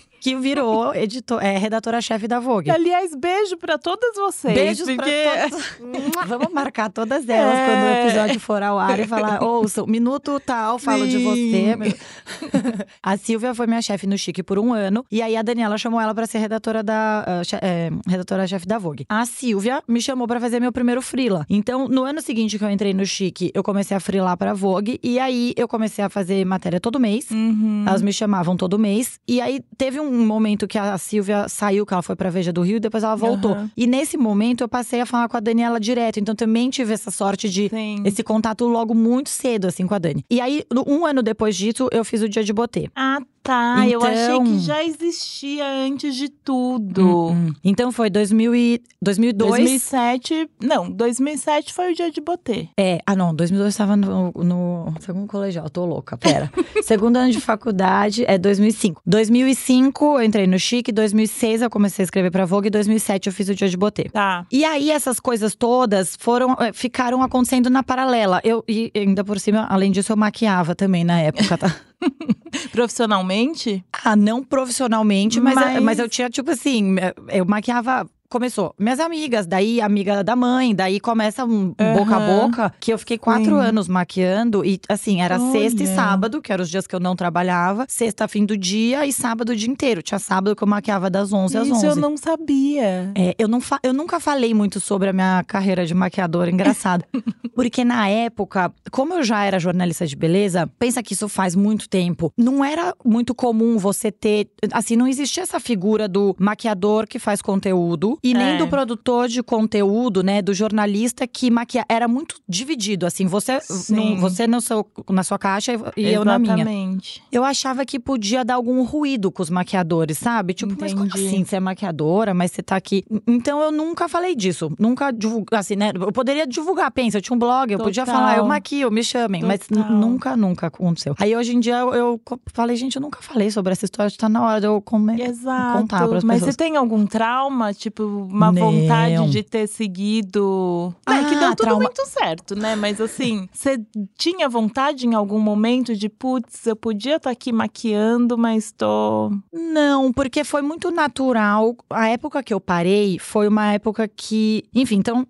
[0.20, 2.70] que virou editor, é, redatora-chefe da Vogue.
[2.70, 4.54] Aliás, beijo pra todas vocês.
[4.54, 5.24] Beijos pra porque...
[5.50, 6.26] todas.
[6.28, 7.66] Vamos marcar todas elas É.
[7.66, 11.76] quando o episódio for ao ar e falar: ouça, minuto tal, falo de você.
[13.02, 15.04] A Silvia foi minha chefe no Chique por um ano.
[15.10, 19.04] E aí a Daniela chamou ela pra ser redatora da che- é, redatora-chefe da Vogue.
[19.08, 21.44] A Silvia me chamou pra fazer meu primeiro freela.
[21.48, 24.98] Então, no ano seguinte que eu entrei no Chique, eu comecei a freelar pra Vogue.
[25.02, 27.30] E aí eu comecei a fazer matéria todo mês.
[27.30, 27.84] Uhum.
[27.86, 29.18] Elas me chamavam todo mês.
[29.26, 32.62] E aí teve um momento que a Silvia saiu, que ela foi pra Veja do
[32.62, 33.52] Rio, e depois ela voltou.
[33.52, 33.70] Aham.
[33.76, 36.18] E nesse momento eu passei a falar com a Daniela direto.
[36.18, 38.02] Então também tive essa sorte de Sim.
[38.04, 40.24] esse contato logo muito cedo, assim, com a Dani.
[40.30, 42.88] E aí, um ano depois disso, eu fiz o dia de botê.
[42.94, 43.86] Ah, tá.
[43.88, 47.28] Eu achei Então- que já existia antes de tudo.
[47.30, 47.52] Hum.
[47.64, 49.50] Então foi 2000 e, 2002.
[49.50, 50.48] 2007.
[50.62, 52.68] Não, 2007 foi o dia de botê.
[52.78, 56.50] É, ah não, 2002 eu estava no, no segundo colegial, tô louca, pera.
[56.82, 59.02] segundo ano de faculdade é 2005.
[59.06, 63.48] 2005 eu entrei no Chique, 2006 eu comecei a escrever pra Vogue, 2007 eu fiz
[63.48, 64.04] o dia de botê.
[64.12, 64.46] Tá.
[64.50, 68.40] E aí, essas coisas todas foram, eh, ficaram acontecendo na paralela.
[68.44, 71.74] Eu, e ainda por cima, além disso, eu maquiava também na época, tá?
[72.72, 73.84] Profissionalmente?
[74.04, 75.98] ah, não profissionalmente, mas, Mas- mas...
[75.98, 76.96] eu tinha, tipo assim,
[77.28, 78.08] eu maquiava.
[78.30, 81.94] Começou minhas amigas, daí amiga da mãe, daí começa um Aham.
[81.94, 83.60] boca a boca, que eu fiquei quatro Sim.
[83.60, 84.64] anos maquiando.
[84.64, 85.94] E assim, era sexta e Olha.
[85.96, 89.50] sábado, que eram os dias que eu não trabalhava, sexta, fim do dia e sábado
[89.50, 90.00] o dia inteiro.
[90.00, 91.86] Tinha sábado que eu maquiava das 11 às Isso 11.
[91.86, 93.10] eu não sabia.
[93.16, 97.04] É, eu, não eu nunca falei muito sobre a minha carreira de maquiadora, engraçado.
[97.52, 101.88] Porque na época, como eu já era jornalista de beleza, pensa que isso faz muito
[101.88, 102.32] tempo.
[102.38, 104.48] Não era muito comum você ter.
[104.72, 108.58] Assim, não existia essa figura do maquiador que faz conteúdo e nem É.
[108.58, 110.42] do produtor de conteúdo, né?
[110.42, 111.84] Do jornalista que maquia.
[111.88, 113.26] Era muito dividido, assim.
[113.26, 114.14] Você, Sim.
[114.16, 116.54] no, você no seu, na sua caixa e eu na minha.
[116.54, 117.22] Exatamente.
[117.32, 120.54] Eu achava que podia dar algum ruído com os maquiadores, sabe?
[120.54, 121.26] Tipo, mas como Entendi.
[121.26, 121.44] assim?
[121.44, 123.04] Você é maquiadora, mas você tá aqui.
[123.26, 124.70] Então eu nunca falei disso.
[124.78, 125.92] Nunca divulgar, assim, né?
[125.94, 128.20] Eu poderia divulgar, pensa, eu tinha um blog, eu podia Total.
[128.20, 129.42] falar, eu maquio, me chamem.
[129.42, 129.90] Mas Total.
[129.92, 131.14] nunca, nunca aconteceu.
[131.18, 132.20] Aí hoje em dia eu, eu
[132.52, 135.20] falei, gente, eu nunca falei sobre essa história, tá na hora de eu comer.
[135.20, 135.78] Exato.
[135.78, 136.54] contar pras Mas pessoas.
[136.54, 137.72] você tem algum trauma?
[137.72, 138.70] Tipo, uma Não.
[138.72, 140.94] vontade de ter seguido.
[141.06, 141.82] é que Ah, deu tudo trauma.
[141.82, 142.74] muito certo, né?
[142.76, 143.80] Mas assim, você
[144.18, 149.30] tinha vontade em algum momento de, putz, eu podia estar aqui maquiando, mas tô.
[149.52, 151.76] Não, porque foi muito natural.
[151.90, 154.64] A época que eu parei foi uma época que.
[154.74, 155.26] Enfim, então.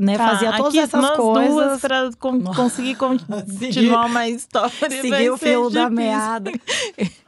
[0.00, 1.80] né, Tá, fazia todas aqui essas nós coisas.
[1.80, 4.70] pra con- conseguir continuar uma história.
[5.00, 5.90] Seguir o fio da difícil.
[6.10, 6.52] meada.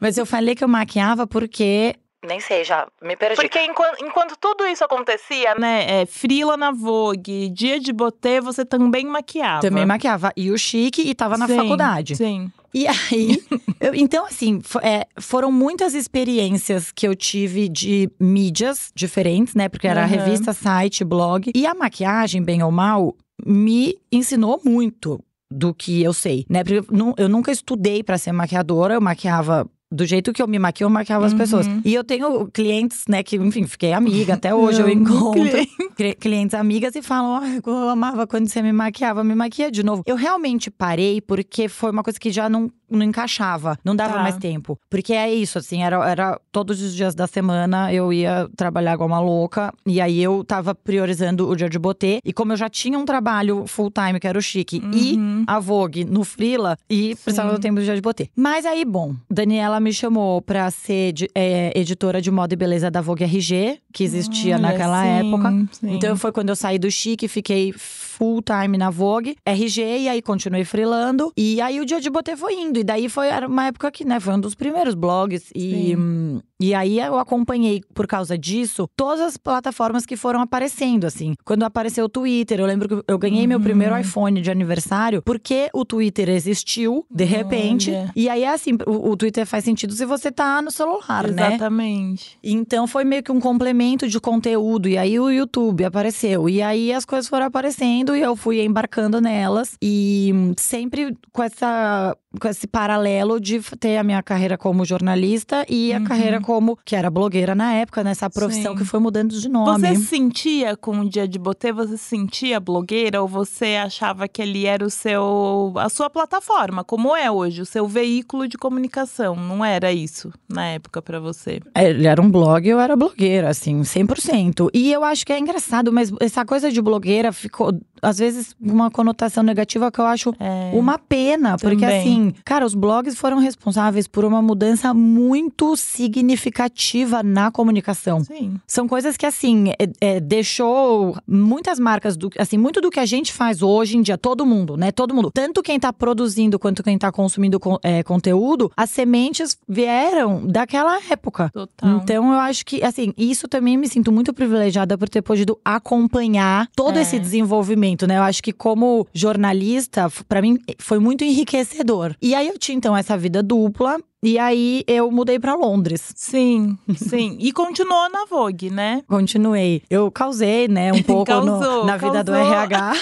[0.00, 1.94] Mas eu falei que eu maquiava porque.
[2.26, 3.36] Nem sei, já me perdi.
[3.36, 6.00] Porque enquanto, enquanto tudo isso acontecia, né?
[6.02, 9.60] É, frila na Vogue, dia de botê, você também maquiava.
[9.60, 10.32] Também maquiava.
[10.36, 12.16] E o chique e tava na Sim, faculdade.
[12.16, 12.50] Sim.
[12.72, 13.40] E aí,
[13.80, 19.68] eu- então assim, é, foram muitas experiências que eu tive de mídias diferentes, né?
[19.68, 20.08] Porque era Aham.
[20.08, 21.50] revista, site, blog.
[21.54, 23.14] E a maquiagem, bem ou mal,
[23.46, 26.64] me ensinou muito do que eu sei, né?
[26.64, 29.68] Porque eu, eu nunca estudei pra ser maquiadora, eu maquiava.
[29.94, 31.38] Do jeito que eu me maquio, eu maquiava as Uhum.
[31.38, 31.66] pessoas.
[31.84, 34.34] E eu tenho clientes, né, que, enfim, fiquei amiga.
[34.34, 35.70] Até hoje eu encontro cliente.
[35.96, 39.82] cli- clientes amigas e falam: "Ai, eu amava quando você me maquiava, me maquia de
[39.84, 40.02] novo.
[40.06, 44.22] Eu realmente parei porque foi uma coisa que já não, não encaixava, não dava Tá.
[44.22, 44.78] mais tempo.
[44.90, 49.08] Porque é isso, assim, era, era todos os dias da semana eu ia trabalhar igual
[49.08, 49.72] uma louca.
[49.86, 52.20] E aí eu tava priorizando o dia de botê.
[52.24, 55.44] E como eu já tinha um trabalho full time, que era o chique, e Uhum.
[55.46, 57.54] a Vogue no Freela e precisava Sim.
[57.56, 58.28] do tempo do dia de botê.
[58.36, 62.90] Mas aí, bom, Daniela me chamou pra ser de- é, editora de moda e beleza
[62.90, 65.50] da Vogue RG, que existia Olha, naquela sim, época.
[65.72, 65.94] sim.
[65.94, 67.72] Então foi quando eu saí do Chique, fiquei
[68.14, 71.32] full time na Vogue, RG, e aí continuei freelando.
[71.36, 72.78] E aí o dia de botê foi indo.
[72.78, 75.50] E daí foi era uma época que, né, foi um dos primeiros blogs.
[75.54, 76.42] E, Sim.
[76.64, 81.34] E aí eu acompanhei, por causa disso, todas as plataformas que foram aparecendo, assim.
[81.44, 83.48] Quando apareceu o Twitter, eu lembro que eu ganhei uhum.
[83.48, 87.90] meu primeiro iPhone de aniversário porque o Twitter existiu, de repente.
[87.90, 88.10] Olha.
[88.16, 91.34] E aí, assim, o, o, Twitter faz sentido se você tá no celular, Exatamente.
[91.34, 91.48] né?
[91.48, 92.38] Exatamente.
[92.42, 94.88] Então foi meio que um complemento de conteúdo.
[94.88, 96.48] E aí o YouTube apareceu.
[96.48, 99.76] E aí as coisas foram aparecendo e eu fui embarcando nelas.
[99.82, 105.98] E sempre com essa esse paralelo de ter a minha carreira como jornalista e a
[105.98, 106.04] uhum.
[106.04, 108.78] carreira como que era blogueira na época, nessa profissão Sim.
[108.78, 109.80] que foi mudando de nome.
[109.80, 114.66] Você sentia com o dia de botê, você sentia blogueira ou você achava que ali
[114.66, 119.36] era o seu a sua plataforma, como é hoje, o seu veículo de comunicação?
[119.36, 121.60] Não era isso na época para você?
[121.74, 124.70] É, ele era um blog, eu era blogueira, assim, 100%.
[124.72, 127.72] E eu acho que é engraçado, mas essa coisa de blogueira ficou
[128.04, 132.00] às vezes uma conotação negativa que eu acho é, uma pena, porque também.
[132.00, 138.22] assim, cara, os blogs foram responsáveis por uma mudança muito significativa na comunicação.
[138.24, 138.56] Sim.
[138.66, 143.06] São coisas que assim é, é, deixou muitas marcas do, assim, muito do que a
[143.06, 144.92] gente faz hoje em dia, todo mundo, né?
[144.92, 150.46] Todo mundo, tanto quem tá produzindo quanto quem tá consumindo é, conteúdo, as sementes vieram
[150.46, 151.50] daquela época.
[151.52, 151.90] Total.
[151.96, 156.68] Então eu acho que assim, isso também me sinto muito privilegiada por ter podido acompanhar
[156.74, 157.02] todo é.
[157.02, 157.74] esse desenvolvimento
[158.06, 158.18] né?
[158.18, 162.13] Eu acho que como jornalista, para mim foi muito enriquecedor.
[162.20, 166.12] E aí eu tinha então essa vida dupla e aí eu mudei para Londres.
[166.16, 167.36] Sim, sim.
[167.38, 169.02] E continuou na Vogue, né?
[169.06, 169.82] Continuei.
[169.90, 172.24] Eu causei, né, um pouco causou, no, na vida causou.
[172.24, 172.94] do RH.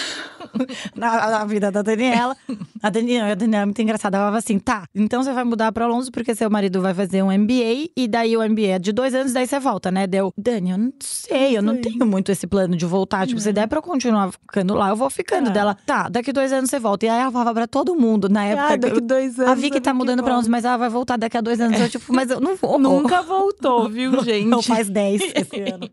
[0.94, 2.36] na, na, vida da Daniela.
[2.82, 4.16] A Daniela, a Daniela é muito engraçada.
[4.16, 7.22] Ela falava assim: tá, então você vai mudar pra Londres porque seu marido vai fazer
[7.22, 10.06] um MBA e daí o MBA é de dois anos, daí você volta, né?
[10.06, 13.26] Deu, Dani, eu não sei, eu não tenho muito esse plano de voltar.
[13.26, 15.52] Tipo, se der pra eu continuar ficando lá, eu vou ficando é.
[15.52, 15.76] dela.
[15.86, 17.06] Tá, daqui dois anos você volta.
[17.06, 18.74] E aí ela falava pra todo mundo na época.
[18.74, 19.52] Ah, daqui dois anos.
[19.52, 21.80] A Vicky tá mudando pra Londres, mas ela vai voltar voltar daqui a dois anos.
[21.80, 22.78] Eu, tipo, mas eu não vou.
[22.78, 24.46] Nunca voltou, viu, gente?
[24.46, 25.88] Não, faz dez esse ano.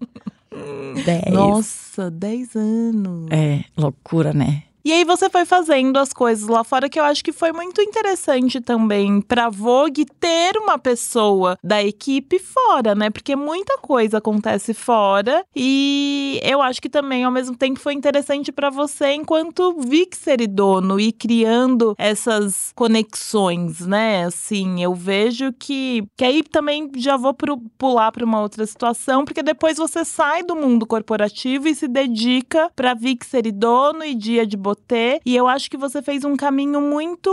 [1.05, 1.33] Dez.
[1.33, 3.29] Nossa, dez anos.
[3.31, 4.63] É, loucura, né?
[4.89, 7.79] E aí você foi fazendo as coisas lá fora que eu acho que foi muito
[7.79, 13.11] interessante também para Vogue ter uma pessoa da equipe fora, né?
[13.11, 18.51] Porque muita coisa acontece fora e eu acho que também ao mesmo tempo foi interessante
[18.51, 24.25] para você enquanto Vixer e dono e criando essas conexões, né?
[24.25, 29.23] Assim, eu vejo que que aí também já vou pro, pular para uma outra situação,
[29.23, 34.15] porque depois você sai do mundo corporativo e se dedica para Vixer e dono e
[34.15, 35.19] dia de Botê.
[35.25, 37.29] E eu acho que você fez um caminho muito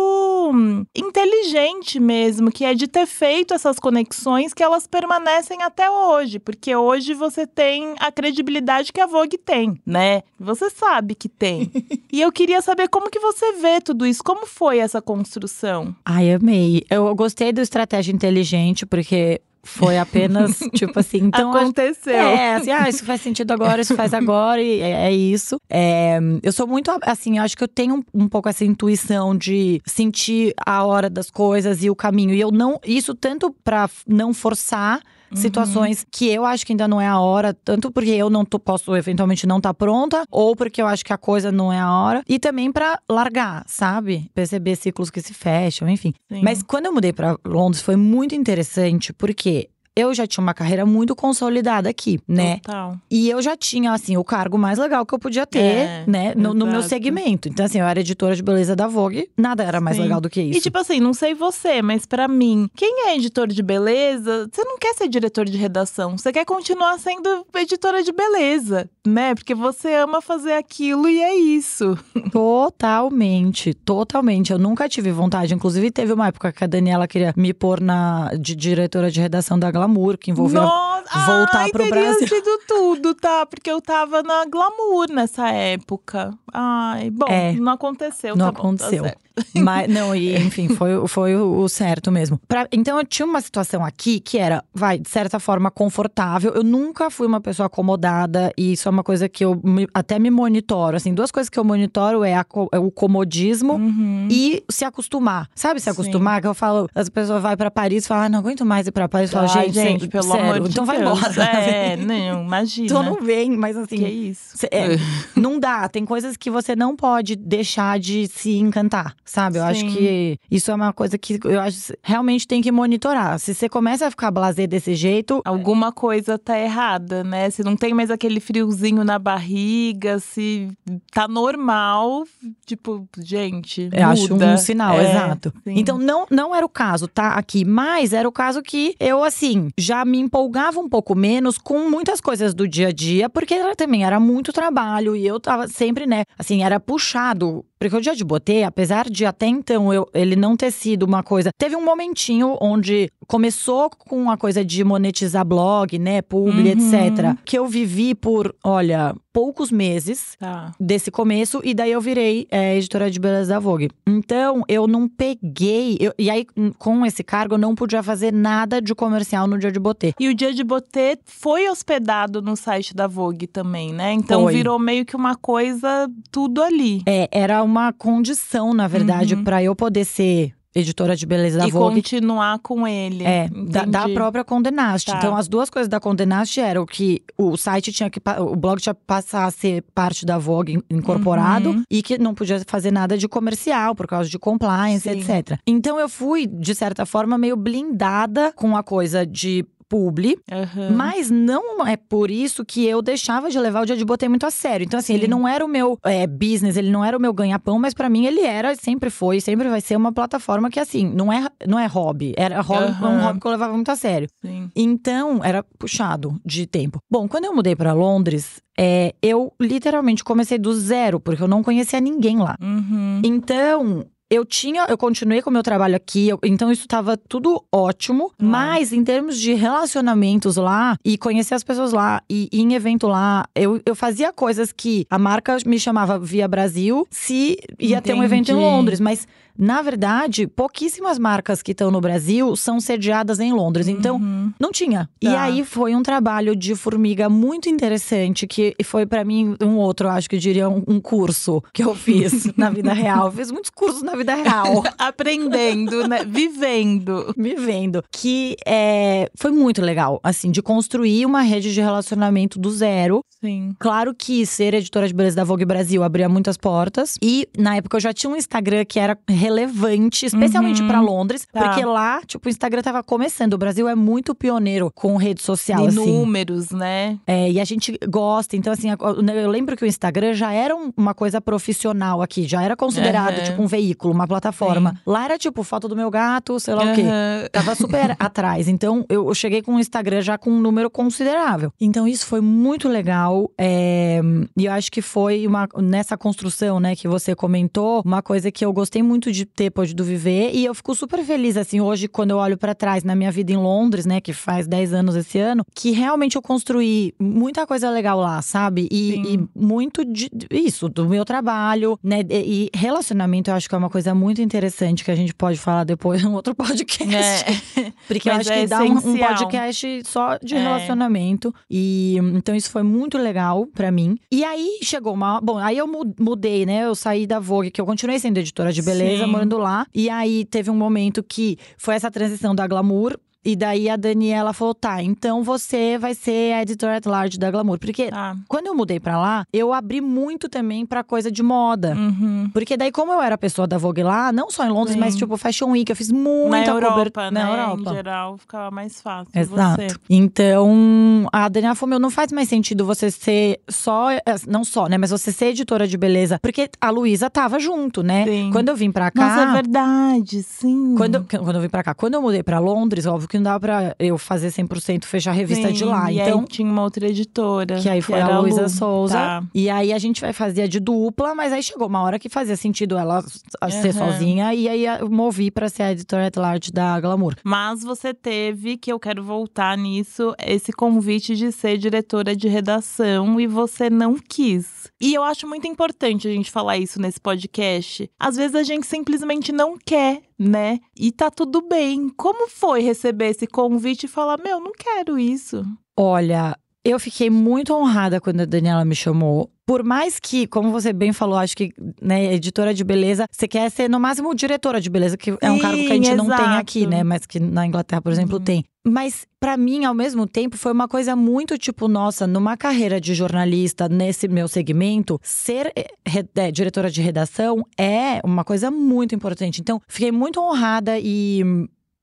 [0.53, 6.39] hum, inteligente mesmo, que é de ter feito essas conexões que elas permanecem até hoje,
[6.39, 10.23] porque hoje você tem a credibilidade que a Vogue tem, né?
[10.39, 11.71] Você sabe que tem.
[12.13, 15.95] e eu queria saber como que você vê tudo isso, como foi essa construção?
[16.05, 16.85] Ai, amei.
[16.91, 21.53] Eu gostei do estratégia inteligente, porque foi apenas, tipo assim, então.
[21.53, 22.15] Aconteceu.
[22.15, 25.61] É, assim, ah, isso faz sentido agora, isso faz agora, e é, é isso.
[25.69, 29.83] É, eu sou muito, assim, acho que eu tenho um, um, pouco essa intuição de
[29.85, 32.33] sentir a hora das coisas e o caminho.
[32.33, 32.81] E eu não.
[32.85, 35.01] Isso tanto pra não forçar
[35.31, 35.37] Uhum.
[35.37, 38.59] situações que eu acho que ainda não é a hora, tanto porque eu não tô,
[38.59, 41.79] posso eventualmente não estar tá pronta, ou porque eu acho que a coisa não é
[41.79, 44.31] a hora, e também para largar, sabe?
[44.35, 46.15] Perceber ciclos que se fecham, enfim.
[46.31, 46.43] Sim.
[46.43, 50.85] Mas quando eu mudei para Londres foi muito interessante, porque eu já tinha uma carreira
[50.85, 52.57] muito consolidada aqui, né?
[52.59, 52.99] Total.
[53.11, 56.35] E eu já tinha, assim, o cargo mais legal que eu podia ter, é, né?
[56.37, 57.49] No, no, meu segmento.
[57.49, 60.03] Então, assim, eu era editora de beleza da Vogue, nada era mais Sim.
[60.03, 60.59] legal do que isso.
[60.59, 64.63] E, tipo assim, não sei você, mas para mim, quem é editor de beleza, você
[64.65, 66.19] não quer ser diretor de redação.
[66.19, 69.35] Você quer continuar sendo editora de beleza, né?
[69.35, 71.99] Porque você ama fazer aquilo e é isso.
[72.31, 74.53] Totalmente, totalmente.
[74.53, 75.55] Eu nunca tive vontade.
[75.55, 79.59] Inclusive, teve uma época que a Daniela queria me pôr na de diretora de redação
[79.59, 80.96] da Glamour, que envolveu Nossa,
[81.27, 82.29] voltar ai, pro teria Brasil.
[82.29, 83.47] sido tudo, tá?
[83.47, 86.33] Porque eu tava na Glamour nessa época.
[86.53, 88.37] Ai, bom, é, não aconteceu.
[88.37, 89.05] Não tá aconteceu.
[89.05, 92.41] Bom, tá Mas, não, e enfim, foi, foi o certo mesmo.
[92.49, 96.53] Pra, então eu tinha uma situação aqui que era, vai, de certa forma, confortável.
[96.55, 100.19] Eu nunca fui uma pessoa acomodada, e isso é uma coisa que eu me, até
[100.19, 100.97] me monitoro.
[100.97, 104.29] Assim, duas coisas que eu monitoro é, a, é o comodismo uhum.
[104.31, 105.49] e se acostumar.
[105.55, 106.37] Sabe se acostumar?
[106.37, 106.43] Sim.
[106.43, 108.93] Que eu falo, as pessoas vão para Paris e falam, ah, não aguento mais ir
[108.93, 109.33] pra Paris.
[109.33, 110.87] Eu falo, gente, gente, pelo sério, amor de então Deus.
[110.87, 111.45] vai embora.
[111.45, 112.87] É, não, imagina.
[112.87, 113.97] Então não vem, mas assim.
[113.97, 114.57] Que é isso?
[114.59, 114.89] Cê, é,
[115.37, 115.89] não dá.
[115.89, 119.59] Tem coisas que você não pode deixar de se encantar sabe?
[119.59, 119.69] Eu Sim.
[119.69, 123.39] acho que isso é uma coisa que eu acho realmente tem que monitorar.
[123.39, 127.51] Se você começa a ficar blasé desse jeito, alguma coisa tá errada, né?
[127.51, 130.69] Se não tem mais aquele friozinho na barriga, se
[131.13, 132.25] tá normal,
[132.65, 134.47] tipo, gente, Eu acho muda.
[134.47, 135.53] um sinal, É, exato.
[135.65, 135.75] sim.
[135.77, 137.31] Então não, não era o caso, tá?
[137.33, 141.89] Aqui, mas era o caso que eu, assim, já me empolgava um pouco menos com
[141.91, 145.69] muitas coisas do dia a dia, porque era, também era muito trabalho e eu tava
[145.69, 147.65] sempre, né, assim, era puxado.
[147.79, 151.23] Porque o dia de botê, apesar de até então eu, ele não ter sido uma
[151.23, 151.51] coisa.
[151.59, 156.79] Teve um momentinho onde começou com a coisa de monetizar blog, né, publi, Uhum.
[156.79, 157.37] etc.
[157.45, 160.73] Que eu vivi por, olha, poucos meses Tá.
[160.81, 163.91] desse começo e daí eu virei é, editora de beleza da Vogue.
[164.07, 168.33] Então eu não peguei eu- e aí hum, com esse cargo eu não podia fazer
[168.33, 170.15] nada de comercial no dia de botê.
[170.19, 174.13] E o Dia de Botê foi hospedado no site da Vogue também, né?
[174.13, 174.53] Então Foi.
[174.55, 177.03] virou meio que uma coisa tudo ali.
[177.07, 179.45] É, era uma condição na verdade Uhum.
[179.45, 181.95] pra eu poder ser editora de beleza da e Vogue.
[181.97, 183.25] continuar com ele.
[183.25, 185.07] É, da, da própria Condenast.
[185.11, 185.17] Tá.
[185.17, 188.21] Então, as duas coisas da Condenast eram que o site tinha que.
[188.41, 191.83] O blog tinha que passar a ser parte da Vogue in- incorporado Uhum.
[191.91, 195.19] e que não podia fazer nada de comercial por causa de compliance, Sim.
[195.19, 195.59] etc.
[195.67, 200.91] Então, eu fui, de certa forma, meio blindada com a coisa de publi, Aham.
[200.97, 204.47] mas não é por isso que eu deixava de levar o dia de botei muito
[204.47, 204.85] a sério.
[204.85, 205.19] Então, assim, Sim.
[205.21, 208.09] ele não era o meu é, business, ele não era o meu ganha-pão, mas pra
[208.09, 211.79] mim ele era, sempre foi, sempre vai ser uma plataforma que, assim, não é, não
[211.79, 212.35] é hobby.
[212.37, 213.23] Era hobby, um Aham.
[213.27, 214.29] hobby que eu levava muito a sério.
[214.45, 214.71] Sim.
[214.75, 216.99] Então, era puxado de tempo.
[217.11, 221.63] Bom, quando eu mudei pra Londres, é, eu literalmente comecei do zero, porque eu não
[221.63, 222.57] conhecia ninguém lá.
[222.61, 223.21] Uhum.
[223.25, 227.63] Então, eu tinha, eu continuei com o meu trabalho aqui, eu- então isso tava tudo
[227.73, 232.75] ótimo, mas em termos de relacionamentos lá e conhecer as pessoas lá e ir em
[232.75, 238.03] evento lá, eu, eu fazia coisas que a marca me chamava via Brasil se ia
[238.03, 238.67] ter um evento em Entendi.
[238.67, 244.17] Londres, mas na verdade, pouquíssimas marcas que estão no Brasil são sediadas em Londres, então
[244.17, 244.53] Uhum.
[244.61, 245.09] não tinha.
[245.21, 245.43] E Tá.
[245.43, 250.29] aí foi um trabalho de formiga muito interessante, que foi pra mim um outro, acho
[250.29, 253.27] que eu diria, um, um curso que eu fiz na vida real.
[253.27, 254.83] Eu fiz muitos cursos na vida real.
[254.99, 256.25] Aprendendo, né?
[256.25, 257.33] Vivendo.
[257.37, 258.03] Me vendo.
[258.13, 263.21] Que é, foi muito legal, assim, de construir uma rede de relacionamento do zero.
[263.47, 263.75] Sim.
[263.79, 267.17] Claro que ser editora de beleza da Vogue Brasil abria muitas portas.
[267.23, 270.89] E na época eu já tinha um Instagram que era relevante, especialmente Uhum.
[270.89, 271.61] pra Londres, Tá.
[271.69, 273.55] porque lá, tipo, o Instagram tava começando.
[273.55, 275.97] O Brasil é muito pioneiro com rede social, E assim.
[276.07, 277.19] números, né?
[277.27, 278.57] É, e a gente gosta.
[278.57, 282.47] Então, assim, a- eu lembro que o Instagram já era um- uma coisa profissional aqui,
[282.49, 283.45] já era considerado, Aham.
[283.45, 285.01] tipo, um veículo, uma plataforma.
[285.07, 287.05] Lá era, tipo, foto do meu gato, sei lá o quê.
[287.53, 288.69] Tava super atrás.
[288.69, 291.73] Então, eu cheguei com o Instagram já com um número considerável.
[291.81, 293.36] Então, isso foi muito legal.
[293.59, 294.21] É,
[294.57, 295.69] E eu acho que foi uma.
[295.83, 300.05] Nessa construção, né, que você comentou, uma coisa que eu gostei muito de ter podido
[300.05, 300.51] viver.
[300.55, 303.53] E eu fico super feliz, assim, hoje, quando eu olho pra trás na minha vida
[303.53, 307.91] em Londres, né, que faz 10 anos esse ano, que realmente eu construí muita coisa
[307.91, 308.89] legal lá, sabe?
[308.91, 312.21] E, e muito de isso, do meu trabalho, né?
[312.31, 315.59] E, e relacionamento, eu acho que é uma coisa muito interessante que a gente pode
[315.59, 317.45] falar depois em outro podcast.
[317.77, 317.93] É.
[318.09, 319.29] Porque eu acho é que dá um, um essencial.
[319.31, 320.59] podcast só de É.
[320.63, 321.55] relacionamento.
[321.71, 324.17] E então isso foi muito legal pra mim.
[324.31, 325.41] E aí chegou uma.
[325.41, 326.85] Bom, aí eu mu- mudei, né?
[326.85, 329.31] Eu saí da Vogue, que eu continuei sendo editora de beleza, Sim.
[329.31, 329.87] morando lá.
[329.95, 333.19] E aí teve um momento que foi essa transição da Glamour.
[333.47, 337.51] E daí a Daniela falou: tá, então você vai ser a editora at large da
[337.51, 337.79] Glamour.
[337.79, 338.35] Porque Tá.
[338.49, 341.95] quando eu mudei pra lá, eu abri muito também pra coisa de moda.
[341.95, 342.51] Uhum.
[342.53, 345.01] Porque daí, como eu era pessoa da Vogue lá, não só em Londres, Sim.
[345.01, 347.43] mas tipo Fashion Week, eu fiz muita Na Europa, cobertura né?
[347.45, 347.91] na Europa.
[347.91, 349.31] Em geral, ficava mais fácil.
[349.35, 349.83] Exato.
[349.83, 349.97] Você.
[350.11, 354.11] Então, a Daniela falou: meu, não faz mais sentido você ser só.
[354.11, 354.99] eh, Não só, né?
[354.99, 356.39] Mas você ser editora de beleza.
[356.41, 358.25] Porque a Luísa tava junto, né?
[358.25, 358.51] Sim.
[358.53, 359.29] Quando eu vim pra cá.
[359.29, 360.95] Nossa, é verdade, sim.
[360.97, 363.61] Quando, quando eu vim pra cá, quando eu mudei pra Londres, óbvio que não dava
[363.61, 366.11] pra eu fazer 100% fechar a revista Sim, de lá.
[366.11, 367.79] E então, tinha uma outra editora.
[367.81, 368.69] que aí foi era a Luísa Lu.
[368.69, 369.15] Souza.
[369.15, 369.45] Tá.
[369.55, 372.57] E aí a gente vai fazer de dupla, mas aí chegou uma hora que fazia
[372.57, 374.13] sentido ela ser Aham.
[374.13, 374.55] sozinha.
[374.55, 377.35] E aí eu movi pra ser a editora at large da Glamour.
[377.45, 383.41] Mas você teve, que eu quero voltar nisso, esse convite de ser diretora de redação
[383.41, 384.87] e você não quis.
[385.01, 388.11] E eu acho muito importante a gente falar isso nesse podcast.
[388.19, 390.79] Às vezes a gente simplesmente não quer, né?
[390.97, 392.09] E tá tudo bem.
[392.11, 395.65] Como foi receber esse convite e falar: Meu, não quero isso?
[395.97, 399.51] Olha, eu fiquei muito honrada quando a Daniela me chamou.
[399.67, 403.69] Por mais que, como você bem falou, acho que, né, editora de beleza, você quer
[403.69, 406.37] ser no máximo diretora de beleza, que é um cargo que a gente não tem
[406.37, 406.57] exato.
[406.61, 407.03] aqui, né?
[407.03, 408.45] Mas que na Inglaterra, por exemplo, Uhum.
[408.45, 408.65] tem.
[408.87, 413.13] Mas pra mim, ao mesmo tempo, foi uma coisa muito tipo, nossa, numa carreira de
[413.13, 415.89] jornalista nesse meu segmento, ser eh,
[416.37, 419.61] eh, diretora de redação é uma coisa muito importante.
[419.61, 421.43] Então, fiquei muito honrada e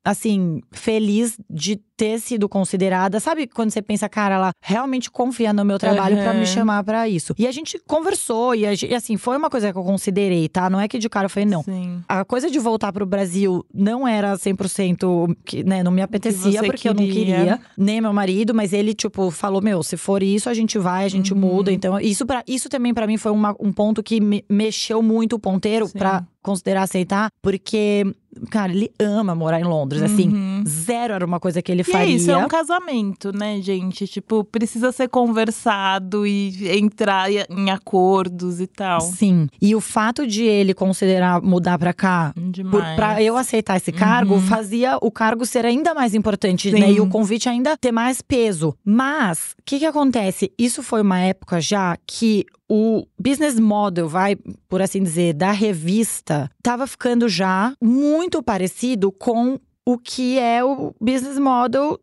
[0.04, 3.20] assim, feliz de ter sido considerada.
[3.20, 6.24] Sabe quando você pensa, cara, ela realmente confia no meu trabalho uhum.
[6.24, 7.34] para me chamar para isso.
[7.38, 10.70] E a gente conversou e, a, e, assim, foi uma coisa que eu considerei, tá?
[10.70, 11.64] Não é que de cara eu falei, não.
[11.64, 12.02] Sim.
[12.08, 16.90] A coisa de voltar pro Brasil não era 100% que, né, não me apetecia porque
[16.90, 16.92] queria.
[16.92, 20.54] eu não queria, nem meu marido, mas ele tipo falou, meu, se for isso, a
[20.54, 21.40] gente vai, a gente uhum.
[21.40, 21.72] muda.
[21.72, 25.36] Então, isso para isso também para mim foi uma, um ponto que me mexeu muito
[25.36, 28.06] o ponteiro para considerar aceitar, porque
[28.50, 30.30] Cara, ele ama morar em Londres, assim.
[30.30, 30.62] uhum.
[30.62, 30.84] assim.
[30.84, 32.14] Zero era uma coisa que ele e faria.
[32.14, 34.08] É isso, é um casamento, né, gente?
[34.08, 39.02] Tipo, precisa ser conversado e entrar em acordos e tal.
[39.02, 39.48] Sim.
[39.62, 42.34] E o fato de ele considerar mudar pra cá,
[42.70, 44.42] por, pra eu aceitar esse cargo, uhum.
[44.42, 46.80] fazia o cargo ser ainda mais importante, Sim.
[46.80, 46.92] né?
[46.92, 48.76] E o convite ainda ter mais peso.
[48.84, 50.52] Mas, o que que acontece?
[50.58, 54.36] Isso foi uma época já que o business model, vai
[54.68, 60.96] por assim dizer, da revista, estava ficando já muito parecido com o que é o
[61.00, 62.00] business model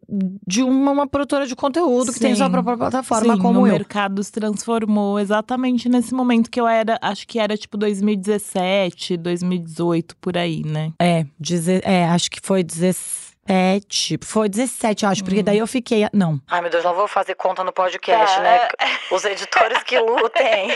[0.46, 2.12] de uma, uma produtora de conteúdo Sim.
[2.12, 3.72] que tem sua própria plataforma Sim, como o eu.
[3.72, 9.16] O mercado se transformou exatamente nesse momento que eu era, acho que era tipo 2017,
[9.16, 10.92] 2018 por aí, né?
[11.00, 14.18] É, dizer, é acho que foi 17 17.
[14.22, 15.44] Foi 17, eu acho, porque hum.
[15.44, 16.06] daí eu fiquei.
[16.12, 16.40] Não.
[16.48, 18.42] Ai, meu Deus, não vou fazer conta no podcast, tá.
[18.42, 18.68] né?
[19.10, 20.70] Os editores que lutem.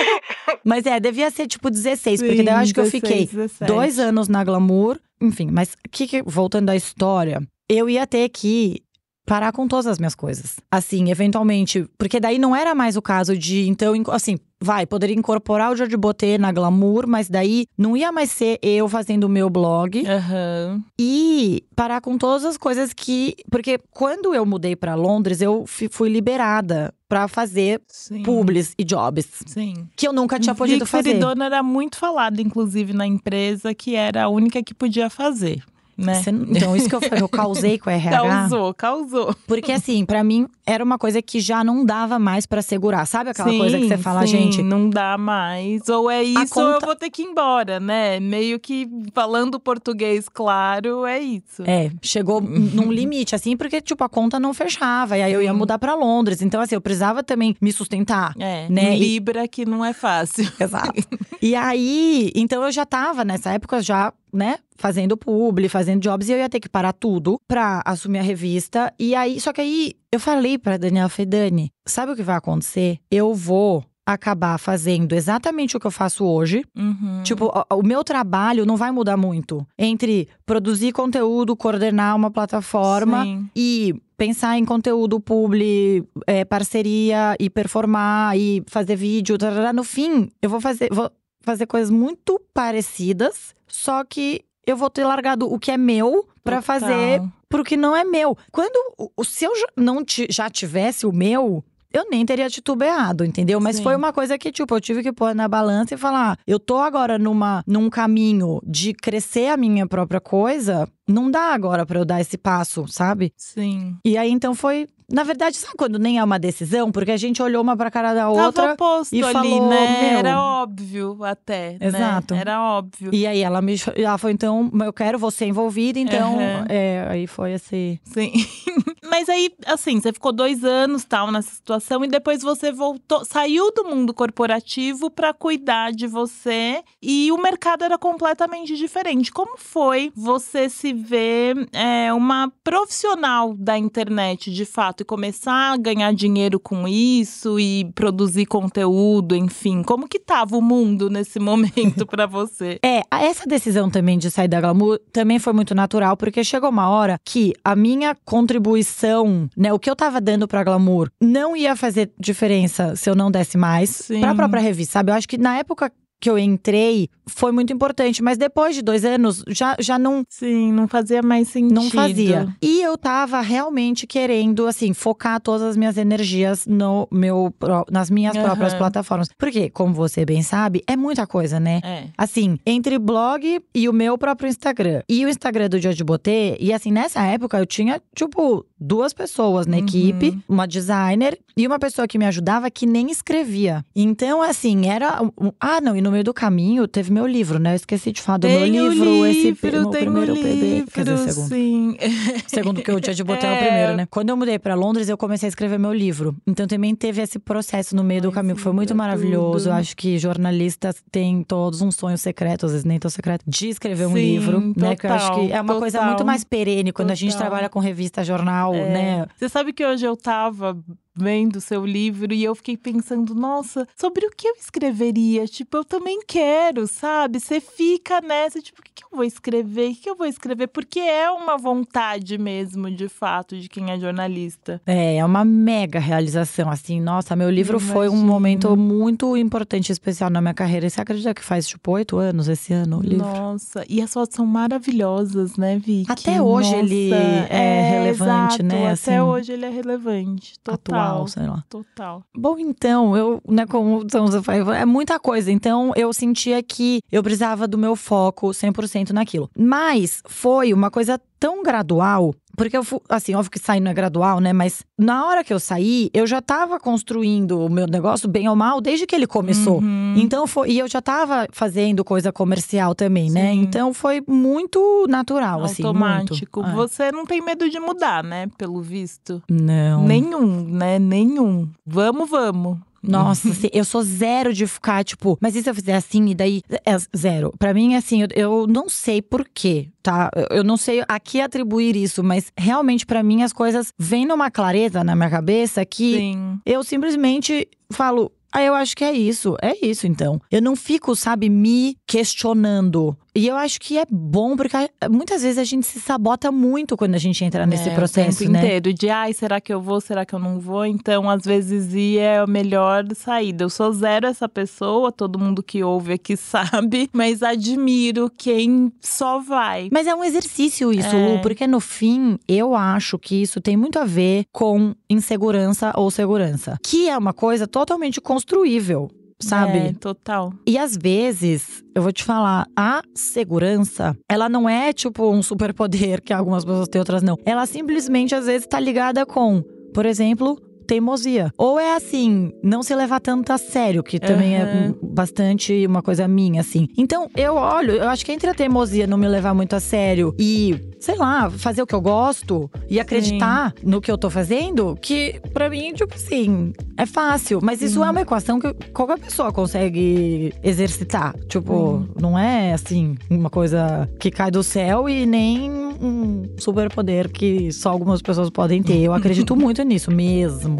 [0.64, 3.26] mas é, devia ser tipo 16, Sim, porque daí eu acho 16, que eu fiquei
[3.26, 3.72] 17.
[3.72, 4.98] dois anos na Glamour.
[5.20, 8.82] Enfim, mas que, que, voltando à história, eu ia ter que
[9.26, 10.56] parar com todas as minhas coisas.
[10.70, 11.84] Assim, eventualmente.
[11.98, 15.96] Porque daí não era mais o caso de, então, assim, vai, poderia incorporar o Jorge
[15.96, 19.98] Botê na Glamour, mas daí não ia mais ser eu fazendo o meu blog.
[20.00, 20.82] Uhum.
[20.98, 23.34] E parar com todas as coisas que.
[23.50, 28.22] Porque quando eu mudei para Londres, eu fui liberada para fazer Sim.
[28.22, 29.26] publis e jobs.
[29.46, 29.88] Sim.
[29.96, 31.10] Que eu nunca tinha podido fazer.
[31.10, 35.62] Feridona era muito falado, inclusive, na empresa, que era a única que podia fazer
[35.96, 36.14] né?
[36.14, 38.18] Você, então, isso que eu, eu causei com o RH.
[38.20, 39.36] causou, causou.
[39.46, 43.06] Porque assim, para mim era uma coisa que já não dava mais para segurar.
[43.06, 44.62] Sabe aquela sim, coisa que você fala, sim, gente?
[44.62, 45.88] Não dá mais.
[45.88, 46.66] Ou é isso conta...
[46.66, 48.20] ou eu vou ter que ir embora, né?
[48.20, 51.62] Meio que falando português claro, é isso.
[51.64, 55.16] É, chegou num limite, assim, porque, tipo, a conta não fechava.
[55.16, 56.42] E aí eu ia mudar para Londres.
[56.42, 58.34] Então, assim, eu precisava também me sustentar.
[58.38, 58.96] É, né?
[58.96, 60.50] Libra que não é fácil.
[60.60, 60.92] Exato.
[61.40, 66.32] e aí, então eu já tava nessa época já né, fazendo publi, fazendo jobs, e
[66.32, 68.92] eu ia ter que parar tudo pra assumir a revista.
[68.98, 72.98] E aí, só que aí eu falei pra Daniela Fedani: sabe o que vai acontecer?
[73.10, 76.64] Eu vou acabar fazendo exatamente o que eu faço hoje.
[76.76, 77.22] Uhum.
[77.24, 83.24] Tipo, o, o, meu trabalho não vai mudar muito entre produzir conteúdo, coordenar uma plataforma
[83.24, 83.50] Sim.
[83.54, 89.36] e pensar em conteúdo publi, é, parceria e performar e fazer vídeo.
[89.36, 89.72] Tarará.
[89.72, 91.10] No fim, eu vou fazer, vou
[91.46, 96.60] fazer coisas muito parecidas, só que eu vou ter largado o que é meu para
[96.60, 98.36] fazer pro que não é meu.
[98.50, 98.76] Quando
[99.24, 103.60] se eu não já tivesse o meu, eu nem teria titubeado, entendeu?
[103.60, 103.84] Mas Sim.
[103.84, 106.58] foi uma coisa que, tipo, eu tive que pôr na balança e falar: ah, eu
[106.58, 111.98] tô agora numa, num caminho de crescer a minha própria coisa, não dá agora para
[111.98, 113.32] eu dar esse passo, sabe?
[113.36, 113.96] Sim.
[114.04, 116.90] E aí então foi na verdade, sabe quando nem é uma decisão?
[116.90, 120.14] Porque a gente olhou uma pra cara da outra Tava posto e ali, falou, né?
[120.18, 121.86] Era óbvio até, né?
[121.86, 122.34] Exato.
[122.34, 122.40] Né?
[122.40, 123.14] Era óbvio.
[123.14, 126.64] E aí ela me ela foi então, eu quero você envolvida, então uhum.
[126.68, 128.00] é, aí foi assim.
[128.02, 128.32] Sim.
[129.08, 133.72] Mas aí, assim, você ficou dois anos tal nessa situação e depois você voltou, saiu
[133.72, 139.30] do mundo corporativo para cuidar de você e o mercado era completamente diferente.
[139.30, 145.02] Como foi você se ver é, uma profissional da internet, de fato?
[145.02, 150.62] e começar a ganhar dinheiro com isso e produzir conteúdo, enfim, como que tava o
[150.62, 152.78] mundo nesse momento para você?
[152.84, 156.88] É, essa decisão também de sair da Glamour também foi muito natural, porque chegou uma
[156.88, 161.76] hora que a minha contribuição, né, o que eu tava dando pra Glamour, não ia
[161.76, 164.20] fazer diferença se eu não desse mais Sim.
[164.20, 165.10] pra própria revista, sabe?
[165.10, 169.04] Eu acho que na época que eu entrei foi muito importante, mas depois de dois
[169.04, 170.24] anos já, já não.
[170.28, 171.74] Sim, não fazia mais sentido.
[171.74, 172.48] Não fazia.
[172.62, 177.52] E eu tava realmente querendo, assim, focar todas as minhas energias no meu,
[177.90, 178.42] nas minhas uhum.
[178.44, 179.28] próprias plataformas.
[179.38, 181.80] Porque, como você bem sabe, é muita coisa, né?
[181.82, 182.04] É.
[182.16, 185.02] Assim, entre blog e o meu próprio Instagram.
[185.08, 189.66] E o Instagram do Jorge Botê, e assim, nessa época eu tinha, tipo, duas pessoas
[189.66, 189.82] na Uhum.
[189.84, 193.84] equipe, uma designer e uma pessoa que me ajudava que nem escrevia.
[193.94, 195.22] Então, assim, era.
[195.22, 197.72] um- Ah, não, e no meio do caminho teve meu livro, né?
[197.72, 200.84] Eu esqueci de falar do meu Tem o livro, esse livro, meu primeiro o PB.
[200.92, 201.48] Quer dizer, livro, segundo.
[201.48, 201.96] Sim.
[202.46, 203.54] Segundo que eu tinha de botar É.
[203.54, 204.06] o primeiro, né?
[204.10, 206.36] Quando eu mudei pra Londres, eu comecei a escrever meu livro.
[206.46, 209.64] Então também teve esse processo no meio do Ai, caminho, que foi muito maravilhoso.
[209.64, 209.68] tudo.
[209.70, 213.68] Eu acho que jornalistas têm todos um sonho secreto, às vezes nem tão secreto, de
[213.68, 214.94] escrever um Sim, livro, né?
[214.96, 216.26] Que eu acho que total, é uma coisa muito total.
[216.26, 217.46] mais perene quando a gente Total.
[217.48, 218.88] trabalha com revista, jornal, É.
[218.92, 219.26] né?
[219.36, 220.76] Você sabe que hoje eu tava
[221.16, 225.46] vendo seu livro e eu fiquei pensando, nossa, sobre o que eu escreveria?
[225.46, 227.40] Tipo, eu também quero, sabe?
[227.40, 229.90] Você fica nessa, tipo, o que, que eu vou escrever?
[229.90, 230.66] O que, que eu vou escrever?
[230.68, 234.80] Porque é uma vontade mesmo, de fato, de quem é jornalista.
[234.86, 237.00] É, é uma mega realização, assim.
[237.00, 240.86] Nossa, meu livro foi um momento muito importante, especial na minha carreira.
[240.86, 243.26] E você acredita que faz, tipo, oito anos esse ano o livro?
[243.26, 246.10] Nossa, e as fotos são maravilhosas, né, Vicky?
[246.10, 247.10] Até hoje Nossa, ele
[247.48, 248.05] é
[248.46, 250.54] relevante, né, Até assim, hoje ele é relevante.
[250.62, 251.00] Total.
[251.00, 251.64] Atual, sei lá.
[251.68, 252.22] Total.
[252.36, 255.50] Bom, então, eu, né, como você falou, é muita coisa.
[255.50, 259.50] Então, eu sentia que eu precisava do meu foco 100% naquilo.
[259.56, 262.34] Mas foi uma coisa tão gradual.
[262.56, 264.52] Porque eu fui, assim, óbvio que sair não é gradual, né?
[264.52, 268.56] Mas na hora que eu saí, eu já tava construindo o meu negócio, bem ou
[268.56, 269.80] mal, desde que ele começou.
[269.80, 270.14] Uhum.
[270.16, 270.70] Então foi.
[270.70, 273.52] E eu já tava fazendo coisa comercial também, né?
[273.52, 273.60] Sim.
[273.60, 275.82] Então foi muito natural, assim.
[275.82, 276.62] Automático.
[276.62, 276.72] Muito.
[276.72, 276.76] É.
[276.76, 278.48] Você não tem medo de mudar, né?
[278.56, 279.42] Pelo visto.
[279.50, 280.04] Não.
[280.04, 280.98] Nenhum, né?
[280.98, 281.68] Nenhum.
[281.84, 282.78] Vamos, vamos.
[283.02, 286.34] Nossa, assim, eu sou zero de ficar, tipo, mas e se eu fizer assim e
[286.34, 286.62] daí?
[286.84, 287.52] É zero.
[287.58, 290.30] Pra mim, assim, eu, eu não sei por quê, tá?
[290.34, 294.24] Eu- Eu não sei a que atribuir isso, mas realmente pra mim as coisas vêm
[294.26, 296.58] numa clareza na minha cabeça que Sim.
[296.64, 298.32] eu simplesmente falo.
[298.56, 299.54] Ah, eu acho que é isso.
[299.60, 300.40] É isso, então.
[300.50, 303.14] Eu não fico, sabe, me questionando.
[303.34, 304.74] E eu acho que é bom, porque
[305.10, 308.46] muitas vezes a gente se sabota muito quando a gente entra nesse É, processo, o
[308.46, 308.60] tempo né?
[308.60, 310.86] inteiro de, ai, será que eu vou, será que eu não vou?
[310.86, 313.64] Então, às vezes, ir é a melhor saída.
[313.64, 319.38] Eu sou zero essa pessoa, todo mundo que ouve aqui sabe, mas admiro quem só
[319.38, 319.90] vai.
[319.92, 321.34] Mas é um exercício isso, É.
[321.34, 326.10] Lu, porque no fim, eu acho que isso tem muito a ver com insegurança ou
[326.10, 326.78] segurança.
[326.82, 329.78] Que é uma coisa totalmente construível, sabe?
[329.78, 330.52] É, total.
[330.66, 336.22] E às vezes, eu vou te falar, a segurança, ela não é tipo um superpoder
[336.24, 337.36] que algumas pessoas têm, outras não.
[337.44, 340.58] Ela simplesmente, às vezes, tá ligada com, por exemplo.
[340.86, 341.52] Teimosia.
[341.58, 344.94] Ou é assim, não se levar tanto a sério, que também é Aham.
[345.02, 346.88] hum, bastante uma coisa minha, assim.
[346.96, 350.34] Então, eu olho, eu acho que entre a teimosia não me levar muito a sério
[350.38, 354.96] e, sei lá, fazer o que eu gosto e acreditar no que eu tô fazendo,
[355.00, 357.60] que pra mim, tipo assim, é fácil.
[357.62, 361.34] Mas isso é uma equação que qualquer pessoa consegue exercitar.
[361.48, 365.70] Tipo, não é assim, uma coisa que cai do céu e nem
[366.00, 368.98] um superpoder que só algumas pessoas podem ter.
[368.98, 370.75] Eu acredito muito nisso mesmo.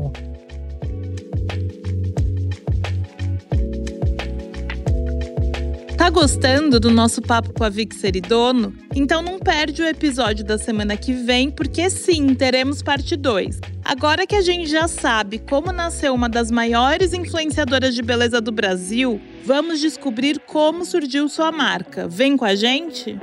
[5.97, 8.73] Tá gostando do nosso papo com a Vic Seridono?
[8.95, 13.59] Então não perde o episódio da semana que vem, porque sim, teremos parte 2.
[13.85, 18.53] Agora que a gente já sabe como nasceu uma das maiores influenciadoras de beleza do
[18.53, 22.07] Brasil, vamos descobrir como surgiu sua marca.
[22.07, 23.19] Vem com a gente?